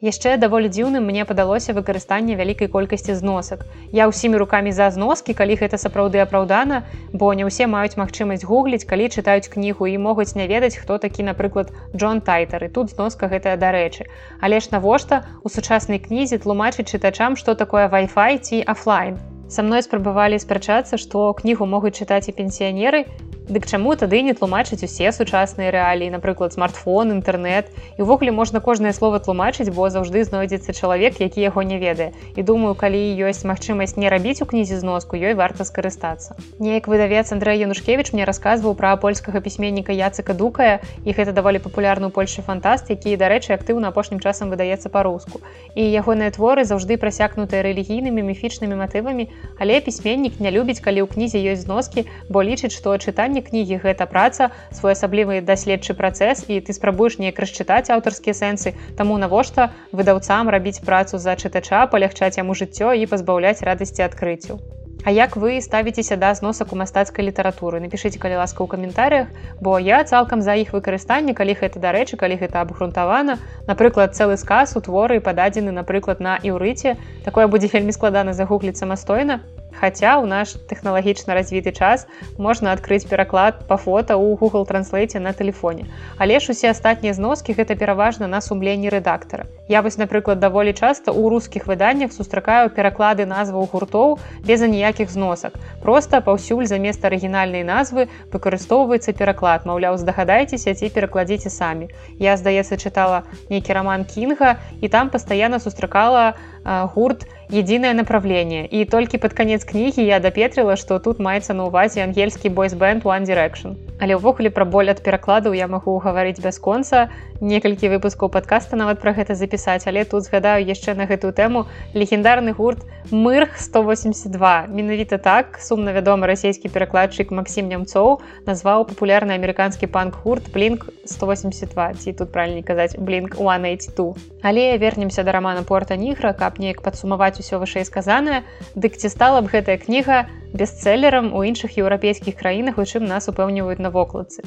Яшчэ 0.00 0.38
даволі 0.40 0.69
дзіўным 0.73 1.04
мне 1.04 1.26
падалося 1.28 1.75
выкарыстанне 1.76 2.33
вялікай 2.33 2.69
колькасці 2.73 3.12
зносак. 3.19 3.66
Я 3.92 4.09
ўсімі 4.09 4.40
рукамі 4.40 4.73
за 4.73 4.88
зноскі, 4.88 5.37
калі 5.37 5.61
гэта 5.61 5.76
сапраўды 5.76 6.25
апраўдана, 6.25 6.88
бо 7.12 7.28
не 7.37 7.45
ўсе 7.45 7.69
маюць 7.69 8.00
магчымасць 8.00 8.47
гугліць, 8.49 8.88
калі 8.88 9.12
чытаюць 9.12 9.52
кнігу 9.52 9.85
і 9.92 10.00
могуць 10.00 10.33
не 10.40 10.49
ведаць, 10.49 10.80
хто 10.80 10.97
такі, 10.97 11.28
напрыклад, 11.28 11.76
Джон 11.92 12.25
Тайтер 12.25 12.64
і 12.64 12.73
тут 12.73 12.97
зноска 12.97 13.28
гэтая 13.28 13.61
дарэчы. 13.61 14.09
Але 14.40 14.64
ж 14.64 14.73
навошта 14.73 15.28
у 15.45 15.52
сучаснай 15.52 16.00
кнізе 16.00 16.40
тлумачыць 16.40 16.88
чытачам, 16.88 17.37
што 17.37 17.52
такое 17.52 17.85
Wi-Fi 17.92 18.40
ці 18.40 18.64
офлайн. 18.64 19.21
Са 19.52 19.61
мной 19.61 19.85
спрабавалі 19.85 20.40
спрачацца, 20.40 20.97
што 20.97 21.35
кнігу 21.37 21.69
могуць 21.69 22.00
чытаць 22.00 22.33
і 22.33 22.37
пенсіянеры, 22.40 23.04
Дык 23.50 23.66
чаму 23.66 23.97
тады 23.99 24.23
не 24.23 24.30
тлумачыць 24.30 24.87
усе 24.87 25.11
сучасныя 25.11 25.75
рэаліі, 25.75 26.14
напрыклад, 26.14 26.54
смартфон, 26.54 27.11
інтэрнэт. 27.19 27.75
І 27.99 28.07
ўвогуле 28.07 28.30
можна 28.30 28.62
кожнае 28.62 28.95
слово 28.95 29.19
тлумачыць, 29.19 29.75
бо 29.75 29.90
заўжды 29.90 30.23
знойдзецца 30.23 30.71
чалавек, 30.71 31.19
які 31.19 31.42
яго 31.42 31.66
не 31.66 31.83
ведае. 31.83 32.14
І 32.38 32.47
думаю, 32.47 32.78
калі 32.78 33.00
ёсць 33.26 33.42
магчымасць 33.42 33.99
не 33.99 34.07
рабіць 34.07 34.38
у 34.38 34.47
кнізе 34.47 34.78
зноску, 34.78 35.19
ёй 35.19 35.35
варта 35.35 35.66
скарыстацца. 35.66 36.38
Неяк 36.62 36.87
выдавец 36.87 37.26
Андрэй 37.35 37.59
Янушкевич 37.66 38.14
мне 38.14 38.23
расказваў 38.23 38.78
пра 38.78 38.95
польскага 38.95 39.42
пісьменніка 39.42 39.90
Яцыка 39.90 40.30
Дукая 40.30 40.78
і 41.02 41.11
гэта 41.11 41.35
даволі 41.35 41.59
папулярны 41.59 42.07
ў 42.07 42.14
Польшы 42.14 42.47
фантаст, 42.47 42.87
які, 42.95 43.19
дарэчы, 43.19 43.50
актыўна 43.59 43.90
апошнім 43.90 44.23
часам 44.23 44.54
выдаецца 44.54 44.95
па-руску. 44.95 45.42
І 45.75 45.90
ягоныя 45.90 46.30
творы 46.30 46.62
заўжды 46.62 46.95
прасякнутыя 47.02 47.66
рэлігійнымі 47.66 48.23
міфічнымі 48.30 48.78
матывамі, 48.78 49.26
але 49.59 49.83
пісьменнік 49.83 50.38
не 50.38 50.54
любіць, 50.54 50.78
калі 50.78 51.02
ў 51.02 51.11
кнізе 51.11 51.42
ёсць 51.42 51.66
зноскі, 51.66 52.07
бо 52.30 52.47
лічыць, 52.47 52.78
што 52.78 52.95
чытанне 52.95 53.39
напісанне 53.40 53.49
кнігі. 53.49 53.80
Гэта 53.82 54.06
праца 54.06 54.50
своеасаблівы 54.73 55.40
даследчы 55.40 55.94
працэс 55.94 56.44
і 56.49 56.61
ты 56.61 56.73
спрабуеш 56.73 57.18
неяк 57.18 57.38
расчытаць 57.38 57.90
аўтарскія 57.90 58.35
сэнсы. 58.35 58.75
Таму 58.97 59.18
навошта 59.18 59.70
выдаўцам 59.92 60.49
рабіць 60.49 60.80
працу 60.85 61.18
за 61.18 61.37
чытача 61.37 61.87
палягчаць 61.90 62.38
яму 62.38 62.54
жыццё 62.54 62.92
і 62.92 63.06
пазбаўляць 63.06 63.62
радасці 63.62 64.02
адкрыццю. 64.02 64.61
А 65.02 65.11
як 65.11 65.37
вы 65.37 65.62
ставіцеся 65.62 66.16
да 66.16 66.35
зносак 66.35 66.73
у 66.73 66.76
мастацкай 66.76 67.25
літаратуры? 67.25 67.80
Напишитеце 67.80 68.20
калі 68.20 68.37
ласка 68.44 68.61
ў 68.61 68.68
каментарях 68.68 69.32
бо 69.61 69.80
я 69.80 70.04
цалкам 70.04 70.44
за 70.44 70.61
іх 70.61 70.76
выкарыстанне 70.76 71.32
калі 71.32 71.56
гэта 71.56 71.80
дарэчы 71.80 72.20
калі 72.20 72.37
гэта 72.37 72.61
абгрунтавана. 72.61 73.40
Напрыклад 73.64 74.12
цэлы 74.12 74.37
сказ 74.37 74.76
у 74.76 74.85
творы 74.85 75.25
пададзены 75.25 75.73
напрыклад 75.73 76.20
на 76.20 76.37
іўрыце. 76.37 77.00
Такое 77.25 77.49
будзе 77.49 77.73
вельмі 77.73 77.97
складана 77.97 78.37
загугліць 78.37 78.76
самастойна 78.76 79.40
Хаця 79.71 80.19
ў 80.19 80.27
наш 80.27 80.59
тэхналагічна 80.69 81.35
развіты 81.35 81.73
час 81.73 82.07
можна 82.37 82.75
адкрыць 82.75 83.07
пераклад 83.07 83.65
па 83.71 83.79
фота 83.81 84.19
ў 84.19 84.37
Google 84.37 84.67
транслейце 84.67 85.23
на 85.23 85.33
тэлефоне. 85.33 85.87
Але 86.19 86.41
ж 86.41 86.53
усе 86.53 86.71
астатнія 86.75 87.15
зноскі 87.15 87.55
гэта 87.55 87.79
пераважна 87.79 88.27
на 88.27 88.41
сумленні 88.41 88.91
рэдактара. 88.91 89.47
Я 89.71 89.83
вось, 89.83 89.97
напрыклад, 89.97 90.43
даволі 90.43 90.75
часта 90.75 91.15
ў 91.15 91.31
рускіх 91.31 91.71
выданнях 91.71 92.12
сустракаю 92.12 92.69
пераклады 92.75 93.25
назваў 93.25 93.71
гуртоў 93.73 94.19
без 94.45 94.62
аніякіх 94.62 95.11
зносак. 95.11 95.55
Проста 95.81 96.21
паўсюль 96.21 96.67
замест 96.67 97.05
арыгінальнай 97.07 97.62
назвы 97.62 98.11
выкарыстоўваецца 98.35 99.15
пераклад. 99.15 99.65
Маўляў, 99.65 99.97
здагадайцеся 99.97 100.75
ці 100.75 100.91
перакладзіце 100.91 101.50
самі. 101.50 101.89
Я, 102.19 102.37
здаецца, 102.37 102.77
чытала 102.77 103.23
нейкі 103.49 103.73
роман 103.73 104.05
Кінга 104.05 104.59
і 104.81 104.89
там 104.89 105.11
пастаянна 105.11 105.61
сустракала 105.61 106.35
гурт, 106.65 107.25
единое 107.52 107.95
направление. 107.95 108.69
І 108.71 108.85
толькі 108.85 109.19
под 109.19 109.33
конец 109.33 109.64
кнігі 109.64 110.04
я 110.04 110.21
дапетрыла 110.21 110.76
что 110.76 110.99
тут 110.99 111.19
маецца 111.19 111.54
на 111.54 111.64
увазе 111.64 112.02
ангельскі 112.02 112.49
бойсбенд 112.49 113.04
one 113.04 113.25
direction. 113.25 113.75
Але 114.00 114.16
ўвогуле 114.16 114.50
пра 114.50 114.64
боль 114.64 114.88
ад 114.88 115.02
перакладаў 115.02 115.52
я 115.52 115.69
магу 115.69 115.99
гаварыць 115.99 116.40
бясконца 116.40 117.11
некалькі 117.40 117.88
выпускаў 117.88 118.28
подкаста 118.28 118.76
нават 118.76 119.00
пра 119.00 119.12
гэта 119.16 119.35
запісаць 119.35 119.88
але 119.88 120.04
тут 120.04 120.25
згадаю 120.25 120.64
яшчэ 120.64 120.95
на 120.95 121.09
гэтую 121.09 121.33
тэму 121.33 121.64
легендарны 121.97 122.52
гурт 122.52 122.85
мырх 123.11 123.57
182 123.57 124.69
менавіта 124.69 125.16
так 125.19 125.57
сумна 125.61 125.92
вядомы 125.97 126.28
расійскі 126.28 126.69
перакладчык 126.69 127.33
Масім 127.33 127.69
нямцоў 127.73 128.21
назваў 128.45 128.85
папулярны 128.92 129.37
амерыканскі 129.40 129.88
панк 129.88 130.21
гурт 130.25 130.52
блинк 130.52 130.88
182 131.04 131.95
ці 132.00 132.12
тут 132.12 132.33
правильней 132.33 132.62
казаць 132.62 132.97
блинк 132.97 133.40
182 133.40 134.14
але 134.45 134.76
вернемся 134.76 135.25
да 135.25 135.33
рамана 135.33 135.64
порта 135.64 135.97
нігра 135.97 136.33
каб 136.37 136.61
неяк 136.61 136.85
падсумаваць 136.85 137.39
ўсё 137.40 137.59
вышэй 137.64 137.88
сказанае 137.88 138.44
дык 138.76 139.00
ці 139.00 139.09
стала 139.09 139.40
б 139.40 139.50
гэтая 139.50 139.80
кніга 139.80 140.28
бестселлерам 140.52 141.32
у 141.35 141.42
іншых 141.49 141.75
еўрапейскіх 141.80 142.37
краінах 142.37 142.78
у 142.78 142.87
чым 142.87 143.09
нас 143.09 143.32
упэўніваюць 143.32 143.82
на 143.82 143.90
вокладцы 143.90 144.44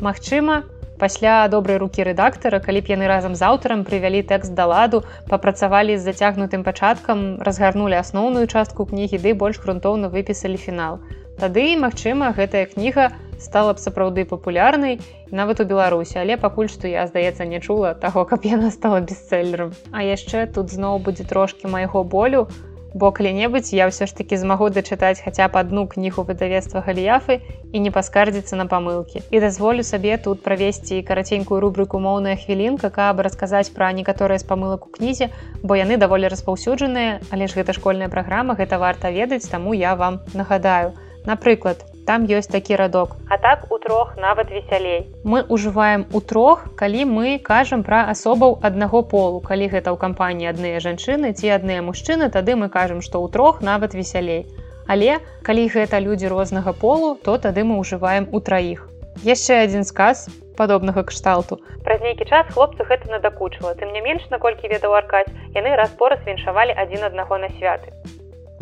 Магчыма 0.00 0.64
пасля 1.00 1.48
добрай 1.48 1.80
рукі 1.80 2.04
рэдактара 2.04 2.60
калі 2.64 2.84
б 2.84 2.92
яны 2.92 3.08
разам 3.08 3.36
з 3.38 3.42
аўтарам 3.48 3.84
прывялі 3.88 4.20
тэкст 4.32 4.52
да 4.58 4.68
ладу 4.72 5.00
папрацавалі 5.32 5.96
з 5.96 6.04
зацягнутым 6.08 6.64
пачаткам 6.66 7.40
разгарнулі 7.48 7.96
асноўную 8.00 8.44
частку 8.46 8.88
кнігі 8.92 9.20
ды 9.24 9.32
больш 9.32 9.60
грунтоўна 9.64 10.12
выпісалі 10.12 10.60
фінал 10.60 11.00
Тады 11.40 11.72
магчыма 11.80 12.34
гэтая 12.36 12.66
кніга 12.68 13.10
стала 13.40 13.72
б 13.72 13.80
сапраўды 13.80 14.26
папулярнай 14.28 14.98
нават 15.32 15.62
у 15.62 15.64
беларусі 15.64 16.20
але 16.20 16.36
пакуль 16.36 16.68
што 16.68 16.90
я 16.90 17.06
здаецца 17.08 17.46
не 17.48 17.60
чула 17.64 17.94
таго 18.02 18.26
каб 18.28 18.44
яна 18.44 18.68
стала 18.74 19.00
бестселлером 19.00 19.72
А 19.92 20.04
яшчэ 20.04 20.44
тут 20.52 20.68
зноў 20.68 21.00
будзе 21.06 21.24
трошки 21.24 21.66
майго 21.66 22.04
болю 22.04 22.44
бо 22.92 23.08
калі-небудзь 23.08 23.72
я 23.72 23.88
ўсё 23.88 24.04
ж 24.04 24.12
таки 24.20 24.36
змагу 24.36 24.68
дачытаць 24.68 25.24
хаця 25.24 25.48
б 25.48 25.56
адну 25.64 25.86
кнігу 25.88 26.28
выдавецтва 26.28 26.84
галіяфы 26.84 27.40
і 27.72 27.78
не 27.80 27.90
паскардзіцца 27.94 28.58
на 28.60 28.66
памылкі. 28.66 29.22
І 29.30 29.40
дазволю 29.40 29.86
сабе 29.86 30.18
тут 30.18 30.42
правесці 30.42 31.00
караценькую 31.06 31.60
рубрыку 31.64 32.02
моўная 32.02 32.34
хвілінка 32.36 32.90
каб 32.90 33.22
расказаць 33.24 33.70
пра 33.70 33.92
некаторыя 33.96 34.42
з 34.42 34.44
памылак 34.44 34.84
у 34.86 34.90
кнізе 34.90 35.30
бо 35.62 35.78
яны 35.78 35.96
даволі 35.96 36.28
распаўсюджаныя 36.28 37.20
але 37.30 37.46
ж 37.46 37.62
гэта 37.62 37.72
школьная 37.72 38.10
праграма 38.10 38.58
гэта 38.58 38.82
варта 38.82 39.14
ведаць 39.14 39.46
таму 39.46 39.72
я 39.72 39.94
вам 39.94 40.20
нагадаю 40.34 40.98
напрыклад 41.26 41.84
там 42.10 42.26
ёсць 42.26 42.50
такі 42.50 42.76
радок. 42.76 43.16
А 43.28 43.38
так 43.38 43.70
у 43.70 43.78
трох 43.78 44.16
нават 44.16 44.50
весялей. 44.50 45.06
Мы 45.22 45.44
ўжываем 45.46 46.06
у 46.12 46.20
трох 46.20 46.64
калі 46.74 47.04
мы 47.06 47.38
кажам 47.38 47.84
пра 47.86 48.10
асобаў 48.10 48.58
аднаго 48.66 49.02
полу. 49.02 49.38
Калі 49.38 49.70
гэта 49.70 49.94
ў 49.94 49.96
кампаніі 50.00 50.50
адныя 50.50 50.82
жанчыны 50.82 51.30
ці 51.38 51.54
адныя 51.54 51.86
мужчыны 51.86 52.26
тады 52.34 52.56
мы 52.58 52.66
кажам 52.68 52.98
што 52.98 53.22
ў 53.22 53.30
трох 53.30 53.62
нават 53.62 53.94
весялей. 53.94 54.50
Але 54.90 55.22
калі 55.46 55.70
гэта 55.70 56.02
людзі 56.02 56.34
рознага 56.34 56.74
полу 56.74 57.14
то 57.14 57.38
тады 57.38 57.62
мы 57.62 57.78
ўжываем 57.78 58.26
у 58.32 58.40
траіх. 58.40 58.88
Яшчэ 59.22 59.62
адзін 59.70 59.86
сказ 59.86 60.26
падобнага 60.58 61.06
кшталту. 61.06 61.62
Праз 61.86 62.02
нейкі 62.02 62.26
час 62.26 62.50
хлопцу 62.50 62.82
гэта 62.90 63.06
надакучыла. 63.06 63.78
Тым 63.78 63.94
не 63.94 64.02
менш 64.02 64.26
наколькі 64.34 64.66
ведаў 64.66 64.98
аркаць 64.98 65.30
яны 65.54 65.78
раз-пораз 65.78 66.26
віншавалі 66.26 66.74
адзін 66.74 67.06
аднаго 67.06 67.38
на 67.38 67.54
святы 67.54 67.94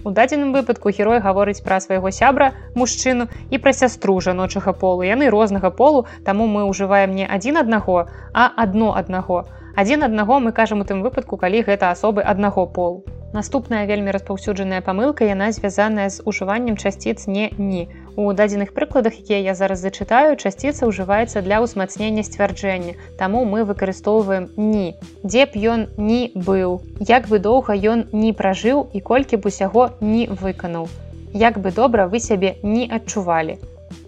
У 0.04 0.10
дадзеным 0.10 0.52
выпадку 0.52 0.90
герой 0.90 1.18
гаворыць 1.20 1.62
пра 1.66 1.80
свайго 1.82 2.10
сябра 2.14 2.52
мужчыну 2.74 3.26
і 3.50 3.58
пра 3.58 3.72
сястру 3.72 4.20
жаночага 4.20 4.72
полу. 4.72 5.02
Яны 5.02 5.30
рознага 5.34 5.70
полу 5.70 6.06
таму 6.24 6.46
мы 6.46 6.64
ўжываем 6.70 7.14
не 7.18 7.26
адзін 7.26 7.58
аднаго 7.64 8.06
а 8.32 8.50
адно 8.56 8.94
аднаго. 8.94 9.44
Адзін 9.76 10.02
аднаго 10.06 10.38
мы 10.40 10.52
кажам 10.52 10.80
у 10.80 10.84
тым 10.84 11.02
выпадку 11.02 11.36
калі 11.36 11.62
гэта 11.66 11.90
асобы 11.90 12.22
аднаго 12.22 12.66
полу. 12.66 13.04
Наступная 13.32 13.84
вельмі 13.86 14.14
распаўсюджаная 14.14 14.80
памылка 14.80 15.26
яна 15.28 15.50
звязаная 15.52 16.08
з 16.08 16.22
ужываннем 16.24 16.78
часціц 16.78 17.26
не 17.26 17.50
ні. 17.58 17.88
У 18.18 18.32
дадзеных 18.34 18.74
прыкладах, 18.74 19.14
якія 19.22 19.38
я 19.46 19.54
зараз 19.54 19.78
зачытаю, 19.78 20.34
часціца 20.34 20.90
ўжываецца 20.90 21.38
для 21.46 21.62
ўзмацнення 21.62 22.26
сцвярджэння. 22.26 22.98
Таму 23.14 23.46
мы 23.46 23.62
выкарыстоўваем 23.62 24.50
ні. 24.58 24.98
Дзе 25.22 25.46
б 25.46 25.62
ён 25.78 25.86
не 25.96 26.22
быў. 26.34 26.82
Як 26.98 27.30
бы 27.30 27.38
доўга 27.38 27.78
ён 27.78 28.08
не 28.10 28.34
пражыў 28.34 28.88
і 28.90 29.04
колькі 29.12 29.38
б 29.38 29.54
усяго 29.54 29.90
не 30.00 30.26
выканаў. 30.26 30.90
як 31.32 31.58
бы 31.58 31.72
добра 31.72 32.06
вы 32.08 32.20
сябе 32.20 32.56
не 32.62 32.88
адчувалі 32.88 33.58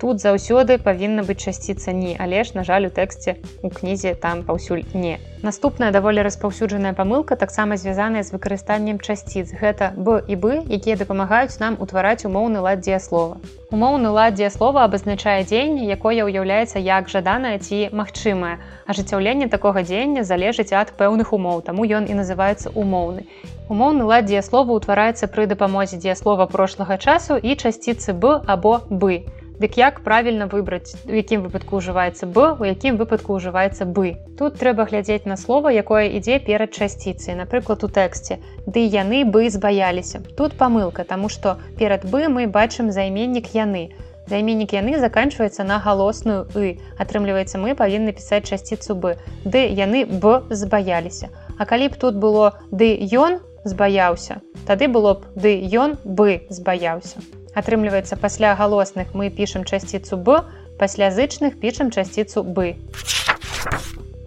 тут 0.01 0.25
заўсёды 0.25 0.79
павінна 0.91 1.23
быць 1.29 1.41
часціца 1.45 1.93
не 1.93 2.17
але 2.19 2.45
ж 2.45 2.57
на 2.59 2.65
жаль 2.65 2.89
у 2.89 2.95
тэксце 3.01 3.37
у 3.63 3.71
кнізе 3.81 4.15
там 4.15 4.45
паўсюль 4.49 4.87
не 4.95 5.19
наступная 5.43 5.91
даволі 5.91 6.23
распаўсюджаная 6.23 6.93
памылка 6.93 7.37
таксама 7.37 7.77
звязаная 7.77 8.23
з 8.23 8.33
выкарыстаннем 8.33 9.01
часціц. 9.01 9.53
Гэта 9.57 9.93
б 9.97 10.21
і 10.29 10.37
бы 10.37 10.53
якія 10.69 10.97
дапамагаюць 11.01 11.57
нам 11.61 11.77
утвараць 11.81 12.25
умоўны 12.29 12.61
лад 12.61 12.85
дзеяслова. 12.85 13.41
Умоўны 13.73 14.13
лад 14.13 14.37
дзеяслова 14.37 14.85
абазначае 14.85 15.45
дзеянне 15.45 15.89
якое 15.97 16.21
ўяўляецца 16.29 16.79
як 16.85 17.09
жаданае 17.09 17.57
ці 17.59 17.89
магчымае. 17.93 18.61
Ажыццяўленне 18.87 19.49
такога 19.49 19.83
дзеяння 19.83 20.25
залежыць 20.25 20.73
ад 20.77 20.93
пэўных 21.01 21.33
умоў 21.33 21.65
таму 21.65 21.89
ён 21.89 22.05
і 22.05 22.21
называецца 22.21 22.77
умоўны. 22.77 23.25
Умоўны 23.73 24.05
лад 24.05 24.29
дзеяслова 24.29 24.77
ўтвараецца 24.77 25.31
пры 25.33 25.47
дапамозе 25.47 25.97
дзеяслова 25.97 26.47
прошлага 26.53 26.99
часу 26.99 27.41
і 27.41 27.57
часціцы 27.57 28.13
б 28.13 28.43
або 28.45 28.81
бы 28.91 29.25
Дык 29.61 29.77
як 29.77 30.01
правільна 30.01 30.47
выбраць, 30.49 30.97
у 31.05 31.13
якім 31.13 31.43
выпадку 31.45 31.77
ўжываецца 31.85 32.25
б, 32.25 32.57
у 32.57 32.65
якім 32.65 32.97
выпадку 32.97 33.37
ўжываецца 33.37 33.85
бы. 33.85 34.17
Тут 34.41 34.57
трэба 34.57 34.87
глядзець 34.89 35.29
на 35.29 35.37
слово, 35.37 35.69
якое 35.69 36.09
ідзе 36.17 36.39
перад 36.41 36.73
часціцай, 36.73 37.37
напрыклад, 37.37 37.85
у 37.85 37.91
тэксце. 37.93 38.41
Ды 38.65 38.81
яны 38.89 39.21
бы 39.29 39.51
збаяліся. 39.53 40.25
Тут 40.39 40.57
памылка, 40.57 41.05
таму 41.05 41.29
што 41.29 41.61
перад 41.77 42.09
бы 42.09 42.33
мы 42.33 42.49
бачым 42.49 42.89
займеннік 42.89 43.53
яны. 43.53 43.93
Займеннік 44.33 44.73
яны 44.73 44.97
заканчваецца 44.97 45.69
на 45.69 45.77
галосную 45.77 46.49
і. 46.57 46.81
Атрымліваецца, 46.97 47.61
мы 47.61 47.77
павінны 47.77 48.17
пісаць 48.17 48.49
часціцу 48.49 48.97
бы. 48.97 49.21
Ды 49.45 49.69
яны 49.69 50.07
б 50.09 50.41
збаяліся. 50.49 51.29
А 51.59 51.69
калі 51.69 51.93
б 51.93 52.01
тут 52.01 52.17
было 52.17 52.57
ды 52.73 52.97
ён 53.13 53.45
збаяўся, 53.69 54.41
тады 54.65 54.89
было 54.89 55.21
б 55.21 55.29
ды 55.37 55.53
ён 55.69 56.01
бы 56.01 56.49
збаяўся 56.49 57.21
атрымліваецца 57.55 58.17
пасля 58.17 58.55
галосных 58.55 59.15
мы 59.15 59.31
пішам 59.31 59.65
часціцу 59.65 60.17
б 60.17 60.43
пасля 60.79 61.11
зычных 61.11 61.59
пішам 61.61 61.91
часціцу 61.91 62.45
бы 62.45 62.77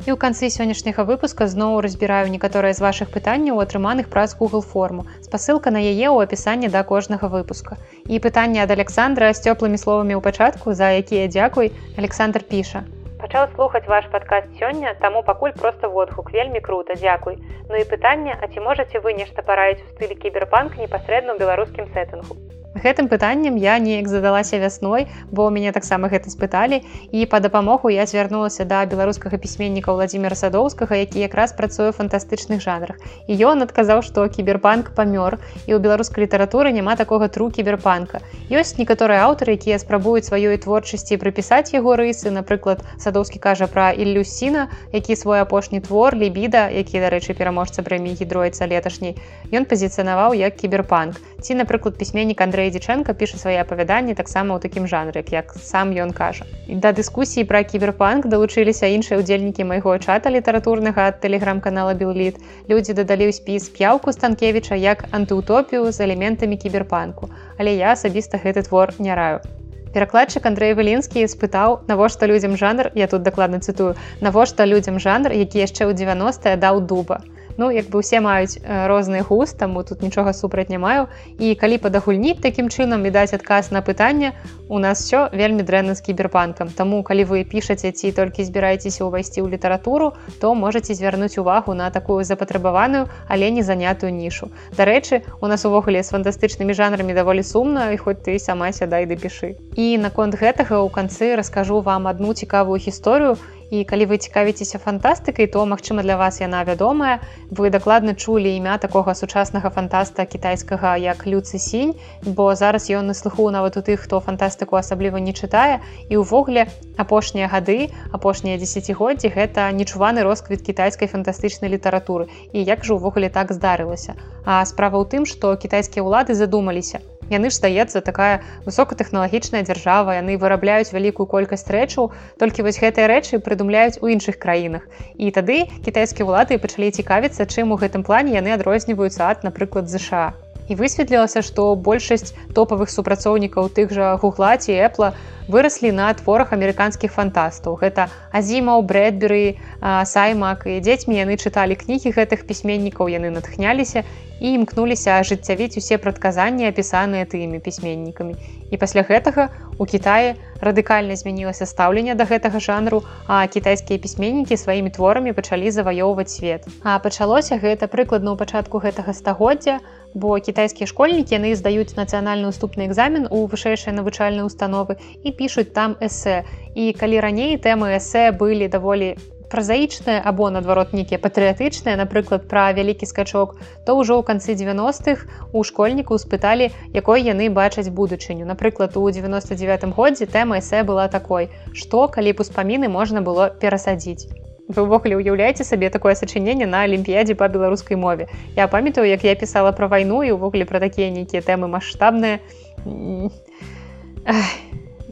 і 0.06 0.12
ў 0.12 0.20
канцы 0.20 0.50
сённяшняга 0.52 1.04
выпуска 1.08 1.48
зноў 1.48 1.80
разбіраю 1.84 2.28
некаторыя 2.32 2.76
з 2.76 2.84
вашых 2.84 3.12
пытанняў 3.14 3.62
атрыманых 3.64 4.10
праз 4.12 4.36
google 4.36 4.60
форму. 4.60 5.06
Спасылка 5.24 5.72
на 5.72 5.80
яе 5.80 6.12
ў 6.12 6.28
апісанні 6.28 6.68
да 6.74 6.84
кожнага 6.84 7.32
выпуска. 7.32 7.80
І 8.12 8.20
пытанне 8.20 8.60
ад 8.64 8.76
александра 8.76 9.32
з 9.32 9.40
цёплымі 9.48 9.80
словамі 9.80 10.20
ў 10.20 10.22
пачатку 10.28 10.76
за 10.76 10.92
якія 11.00 11.32
дзякуй 11.32 11.72
александр 11.96 12.44
піша. 12.44 12.84
Пачаў 13.24 13.48
слухаць 13.56 13.88
ваш 13.88 14.12
падкаст 14.12 14.52
сёння 14.60 14.92
таму 15.00 15.24
пакуль 15.24 15.56
просто 15.56 15.88
водгук. 15.88 16.36
Вельмі 16.36 16.60
круто 16.60 17.00
дзякуй. 17.00 17.40
Ну 17.72 17.80
і 17.80 17.88
пытанне 17.88 18.36
а 18.36 18.52
ці 18.52 18.60
можаце 18.60 19.00
вы 19.00 19.16
нешта 19.16 19.40
параіць 19.40 19.80
у 19.80 19.88
стылі 19.96 20.20
кіберпанк 20.20 20.76
непасрэдна 20.76 21.32
ў 21.32 21.40
беларускім 21.40 21.88
сеттынгу 21.96 22.36
гэтым 22.76 23.08
пытаннем 23.08 23.56
я 23.56 23.78
неяк 23.80 24.08
задалася 24.08 24.58
вясной 24.58 25.08
бо 25.32 25.50
мяне 25.50 25.72
таксама 25.72 26.10
гэта 26.10 26.30
спыталі. 26.30 26.82
І 27.12 27.26
па 27.26 27.40
дапамогу 27.40 27.90
я 27.90 28.06
звярнулася 28.06 28.66
да 28.66 28.86
беларускага 28.86 29.38
пісьменніка 29.38 29.94
владимира 29.94 30.36
садоўскага 30.36 30.96
які 30.96 31.20
якраз 31.20 31.54
працуе 31.54 31.92
фантастычных 31.92 32.62
жанрах. 32.62 32.98
І 33.28 33.38
ён 33.38 33.64
адказаў 33.64 34.02
што 34.02 34.28
кіберпанк 34.28 34.96
памёр 34.98 35.38
і 35.68 35.72
ў 35.74 35.80
беларускай 35.80 36.26
літаратуры 36.26 36.74
няма 36.74 36.96
такога 36.96 37.28
тру 37.28 37.50
кіберпанка. 37.50 38.22
Ёсць 38.50 38.78
некаторыя 38.78 39.24
аўтары 39.30 39.54
якія 39.54 39.78
спрабуюць 39.78 40.26
сваёй 40.26 40.58
творчасці 40.58 41.18
прыпісаць 41.22 41.74
яго 41.74 41.96
рысы 41.96 42.34
напрыклад 42.34 42.82
садоўскі 42.98 43.40
кажа 43.40 43.68
пра 43.68 43.92
ілюсіна 43.94 44.68
які 44.92 45.16
свой 45.16 45.46
апошні 45.46 45.82
твор 45.82 46.18
лібіда 46.18 46.70
які 46.74 47.06
дарэчы 47.06 47.38
пераможца 47.38 47.86
прэміі 47.86 48.18
гідроіца 48.18 48.66
леташняй 48.68 49.16
ён 49.54 49.70
пазіцыянаваў 49.70 50.34
як 50.34 50.58
кіберпанк. 50.58 51.22
Ці 51.44 51.56
напрыклад 51.60 51.98
пісьменнік 52.00 52.40
Андрей 52.42 52.63
Андрэй 52.64 52.80
дзічэнка 52.80 53.14
піша 53.20 53.38
свае 53.40 53.60
апавяданні 53.60 54.14
таксама 54.16 54.56
ў 54.56 54.64
такім 54.64 54.86
жанры 54.88 55.20
як 55.36 55.52
сам 55.60 55.90
ён 55.92 56.16
кажа. 56.16 56.46
І 56.72 56.80
да 56.80 56.96
дыскусіі 56.96 57.44
пра 57.44 57.60
кіберпанк 57.68 58.32
далучыліся 58.32 58.88
іншыя 58.88 59.20
ўдзельнікі 59.20 59.68
майго 59.68 59.96
чата 60.00 60.32
літаратурнага 60.32 61.12
ад 61.12 61.20
тэлеграм-канала 61.20 61.92
білліт 61.92 62.40
людзі 62.72 62.96
дадалі 62.96 63.28
ў 63.28 63.36
спіс 63.36 63.68
п'яўку 63.76 64.16
станкевіча 64.16 64.80
як 64.80 65.04
антыутопію 65.12 65.92
з 65.92 66.08
элементамі 66.08 66.56
кіберпанку 66.56 67.28
але 67.60 67.76
я 67.76 67.92
асабіста 68.00 68.40
гэты 68.40 68.64
твор 68.64 68.96
не 68.96 69.12
раю 69.12 69.44
перакладчык 69.92 70.48
Андрей 70.48 70.72
валінскі 70.80 71.28
спытаў 71.28 71.84
навошта 71.92 72.32
людзям 72.32 72.56
жанр? 72.56 72.90
Я 72.96 73.12
тут 73.12 73.28
дакладна 73.28 73.60
цытую. 73.60 73.94
Навошта 74.26 74.66
людзям 74.66 75.04
жанр 75.04 75.36
які 75.36 75.68
яшчэ 75.68 75.84
ў 75.86 75.94
90 75.94 76.56
даў 76.64 76.80
дуба 76.88 77.20
ну 77.58 77.72
як 77.72 77.90
бы 77.90 78.00
усе 78.00 78.20
маюць 78.20 78.60
розныя 78.64 79.24
густ 79.24 79.58
таму 79.58 79.84
тут 79.84 80.02
нічога 80.02 80.34
супраць 80.34 80.70
не 80.70 80.78
маю. 80.78 81.08
І 81.40 81.56
калі 81.56 81.78
падагульніць 81.78 82.42
такім 82.42 82.70
чынам 82.70 83.04
відаць 83.04 83.34
адказ 83.34 83.72
на 83.72 83.82
пытанне 83.82 84.34
у 84.68 84.80
нас 84.80 85.04
все 85.04 85.30
вельмі 85.34 85.64
дрэнна 85.64 85.96
з 85.96 86.02
кіберпанкам 86.02 86.70
Таму 86.70 87.04
калі 87.04 87.24
вы 87.26 87.44
пішаце 87.44 87.92
ці 87.92 88.12
толькі 88.12 88.44
збіраецеся 88.44 89.06
ўвайсці 89.06 89.42
ў 89.42 89.54
літаратуру 89.54 90.14
то 90.40 90.56
можете 90.56 90.94
звярнуць 90.94 91.38
увагу 91.38 91.74
на 91.74 91.90
такую 91.90 92.24
запатрабаваную 92.24 93.08
але 93.28 93.52
не 93.52 93.64
занятую 93.64 94.14
нішу. 94.14 94.50
Дарэчы 94.78 95.22
у 95.42 95.48
нас 95.48 95.66
увогуле 95.66 96.04
з 96.04 96.10
фантастычнымі 96.10 96.74
жанрамі 96.74 97.14
даволі 97.14 97.44
сумна 97.44 97.92
і 97.92 97.98
хоць 97.98 98.22
ты 98.26 98.40
сама 98.40 98.72
сядай 98.72 99.06
ды 99.06 99.16
пішы. 99.16 99.56
І 99.76 99.98
наконт 99.98 100.36
гэтага 100.36 100.82
ў 100.82 100.90
канцы 100.90 101.36
раскажу 101.36 101.82
вам 101.82 102.08
одну 102.08 102.34
цікавую 102.34 102.80
гісторыю 102.80 103.38
і 103.74 103.82
калі 103.90 104.06
вы 104.06 104.18
цікавіцеся 104.22 104.78
фантастыкай 104.78 105.48
то 105.50 105.66
магчыма 105.66 106.06
для 106.06 106.18
вас 106.18 106.38
яна 106.42 106.62
вядомая. 106.64 107.26
Вы 107.50 107.74
дакладна 107.74 108.14
чулі 108.14 108.54
імя 108.54 108.78
такога 108.78 109.16
сучаснага 109.18 109.72
фантаста 109.74 110.26
кітайскага 110.30 110.94
як 111.02 111.26
люцы 111.26 111.58
сінь 111.58 111.96
бо 112.22 112.54
зараз 112.54 112.90
ён 112.94 113.10
на 113.10 113.16
слыху 113.18 113.50
нават 113.50 113.78
у 113.78 113.82
тых 113.82 114.06
хто 114.06 114.20
фантастыку 114.22 114.78
асабліва 114.78 115.18
не 115.18 115.34
чытае. 115.34 115.82
І 116.10 116.22
ўвогуле 116.22 116.68
апошнія 117.02 117.50
гады 117.50 117.90
апошнія 118.14 118.62
десятгоддзі 118.62 119.34
гэта 119.34 119.72
нечуваны 119.74 120.22
росквіт 120.22 120.62
кітайскай 120.62 121.10
фантастычнай 121.10 121.74
літаратуры. 121.74 122.30
І 122.54 122.62
як 122.62 122.86
жа 122.86 122.94
увогуле 122.94 123.34
так 123.34 123.58
здарылася? 123.58 124.14
А 124.46 124.62
справа 124.70 125.02
ў 125.02 125.10
тым 125.10 125.26
што 125.26 125.58
кітайскія 125.58 126.06
ўлады 126.06 126.38
задумаліся 126.38 127.02
яны 127.30 127.50
ж 127.50 127.56
здаецца 127.60 128.02
такая 128.02 128.44
высокатэхналагічная 128.68 129.64
дзяржава 129.64 130.20
яны 130.20 130.38
вырабляюць 130.38 130.92
вялікую 130.92 131.28
колькасць 131.28 131.70
рэчаў 131.70 132.12
толькі 132.40 132.68
вось 132.68 132.82
гэтыя 132.84 133.08
рэчы 133.08 133.40
прыдумляюць 133.40 134.02
у 134.04 134.12
іншых 134.12 134.40
краінах. 134.40 134.88
І 135.16 135.32
тады 135.32 135.70
кітайскія 135.86 136.28
ўлады 136.28 136.60
пачалі 136.60 136.92
цікавіцца 136.92 137.48
чым 137.48 137.72
у 137.72 137.80
гэтым 137.80 138.04
плане 138.04 138.36
яны 138.36 138.52
адрозніваюцца 138.58 139.32
ад 139.32 139.48
напрыклад 139.48 139.88
ЗША 139.88 140.43
і 140.70 140.74
высветлілася 140.80 141.44
што 141.44 141.76
большасць 141.76 142.34
топавых 142.56 142.90
супрацоўнікаў 142.90 143.70
тых 143.76 143.94
жа 143.94 144.16
гугла 144.22 144.56
ці 144.58 144.72
эпла 144.72 145.14
выраслі 145.48 145.92
на 145.92 146.14
творах 146.14 146.54
амерыканскіх 146.56 147.12
фантастаў. 147.12 147.76
Гэта 147.82 148.08
азімаў 148.32 148.84
брэдберы 148.88 149.60
саймак. 150.08 150.68
І 150.68 150.80
дзецьмі 150.80 151.20
яны 151.20 151.36
чыталі 151.36 151.76
кнігі 151.76 152.16
гэтых 152.16 152.48
пісьменнікаў 152.48 153.12
яны 153.12 153.30
натхняліся 153.36 154.04
і 154.44 154.48
імкнуліся 154.60 155.20
ажыццявіць 155.24 155.78
усе 155.80 155.98
прадказанні 156.00 156.68
апісаныя 156.68 157.28
тымі 157.28 157.60
пісьменнікамі. 157.60 158.36
І 158.72 158.76
пасля 158.78 159.04
гэтага 159.04 159.52
у 159.78 159.86
Кіае 159.86 160.36
радыкальна 160.64 161.16
змянілася 161.16 161.68
стаўленне 161.68 162.16
да 162.16 162.24
гэтага 162.24 162.60
жанру 162.60 163.04
а 163.28 163.48
кітайскія 163.48 164.00
пісьменнікі 164.00 164.58
сваімі 164.58 164.90
творамі 164.96 165.36
пачалі 165.36 165.72
заваёўваць 165.72 166.32
свет. 166.32 166.68
А 166.84 167.00
пачалося 167.00 167.60
гэта 167.60 167.88
прыкладна 167.88 168.34
ў 168.34 168.38
пачатку 168.40 168.80
гэтага 168.80 169.14
стагоддзя 169.14 169.80
у 169.80 170.03
бо 170.14 170.40
кітайскія 170.40 170.88
школьнікі 170.88 171.36
яны 171.36 171.54
здаюць 171.58 171.98
нацыянальны 171.98 172.50
уступны 172.54 172.88
экзамен 172.88 173.28
у 173.30 173.46
вышэйшыя 173.50 173.94
навучальныя 173.98 174.46
установы 174.46 174.98
і 175.24 175.30
пішуць 175.32 175.74
там 175.74 175.98
эсэ. 176.00 176.44
І 176.76 176.94
калі 176.98 177.20
раней 177.20 177.58
тэмы 177.58 177.98
эсэ 177.98 178.32
былі 178.38 178.70
даволі 178.70 179.16
празаічныя 179.54 180.22
або 180.26 180.50
наадварот 180.50 180.94
нейкія 180.98 181.22
патрыятычныя 181.22 181.98
напрыклад 182.00 182.48
пра 182.50 182.66
вялікі 182.74 183.06
скачок 183.06 183.54
то 183.86 183.94
ўжо 184.00 184.18
ў 184.18 184.26
канцы 184.26 184.58
90-х 184.58 185.30
у 185.54 185.62
школьнікаў 185.62 186.18
спыталі 186.18 186.70
якой 186.94 187.22
яны 187.22 187.50
бачаць 187.54 187.94
будучыню. 187.94 188.50
Напрыклад 188.50 188.98
у 188.98 189.06
99 189.06 189.94
годзе 189.94 190.26
тэма 190.26 190.58
эсэ 190.62 190.82
была 190.82 191.06
такой 191.18 191.54
што 191.74 192.08
калі 192.08 192.34
б 192.34 192.42
успаміны 192.42 192.90
можна 192.90 193.22
было 193.22 193.54
перасадзіць 193.54 194.44
вы 194.68 194.84
ўвогуле 194.88 195.20
ўяўляеце 195.20 195.68
сабе 195.68 195.90
такое 195.90 196.16
сачыненне 196.16 196.66
на 196.66 196.84
алімпіядзе 196.88 197.36
па 197.36 197.48
беларускай 197.52 197.98
мове. 198.00 198.28
Я 198.56 198.68
памятаю 198.68 199.08
як 199.08 199.24
я 199.24 199.36
пісала 199.36 199.72
пра 199.76 199.88
вайну 199.92 200.24
і 200.24 200.36
ўвогуле 200.40 200.66
пра 200.66 200.80
такія 200.80 201.12
нейкія 201.12 201.44
тэмы 201.44 201.68
маштабныя 201.68 202.40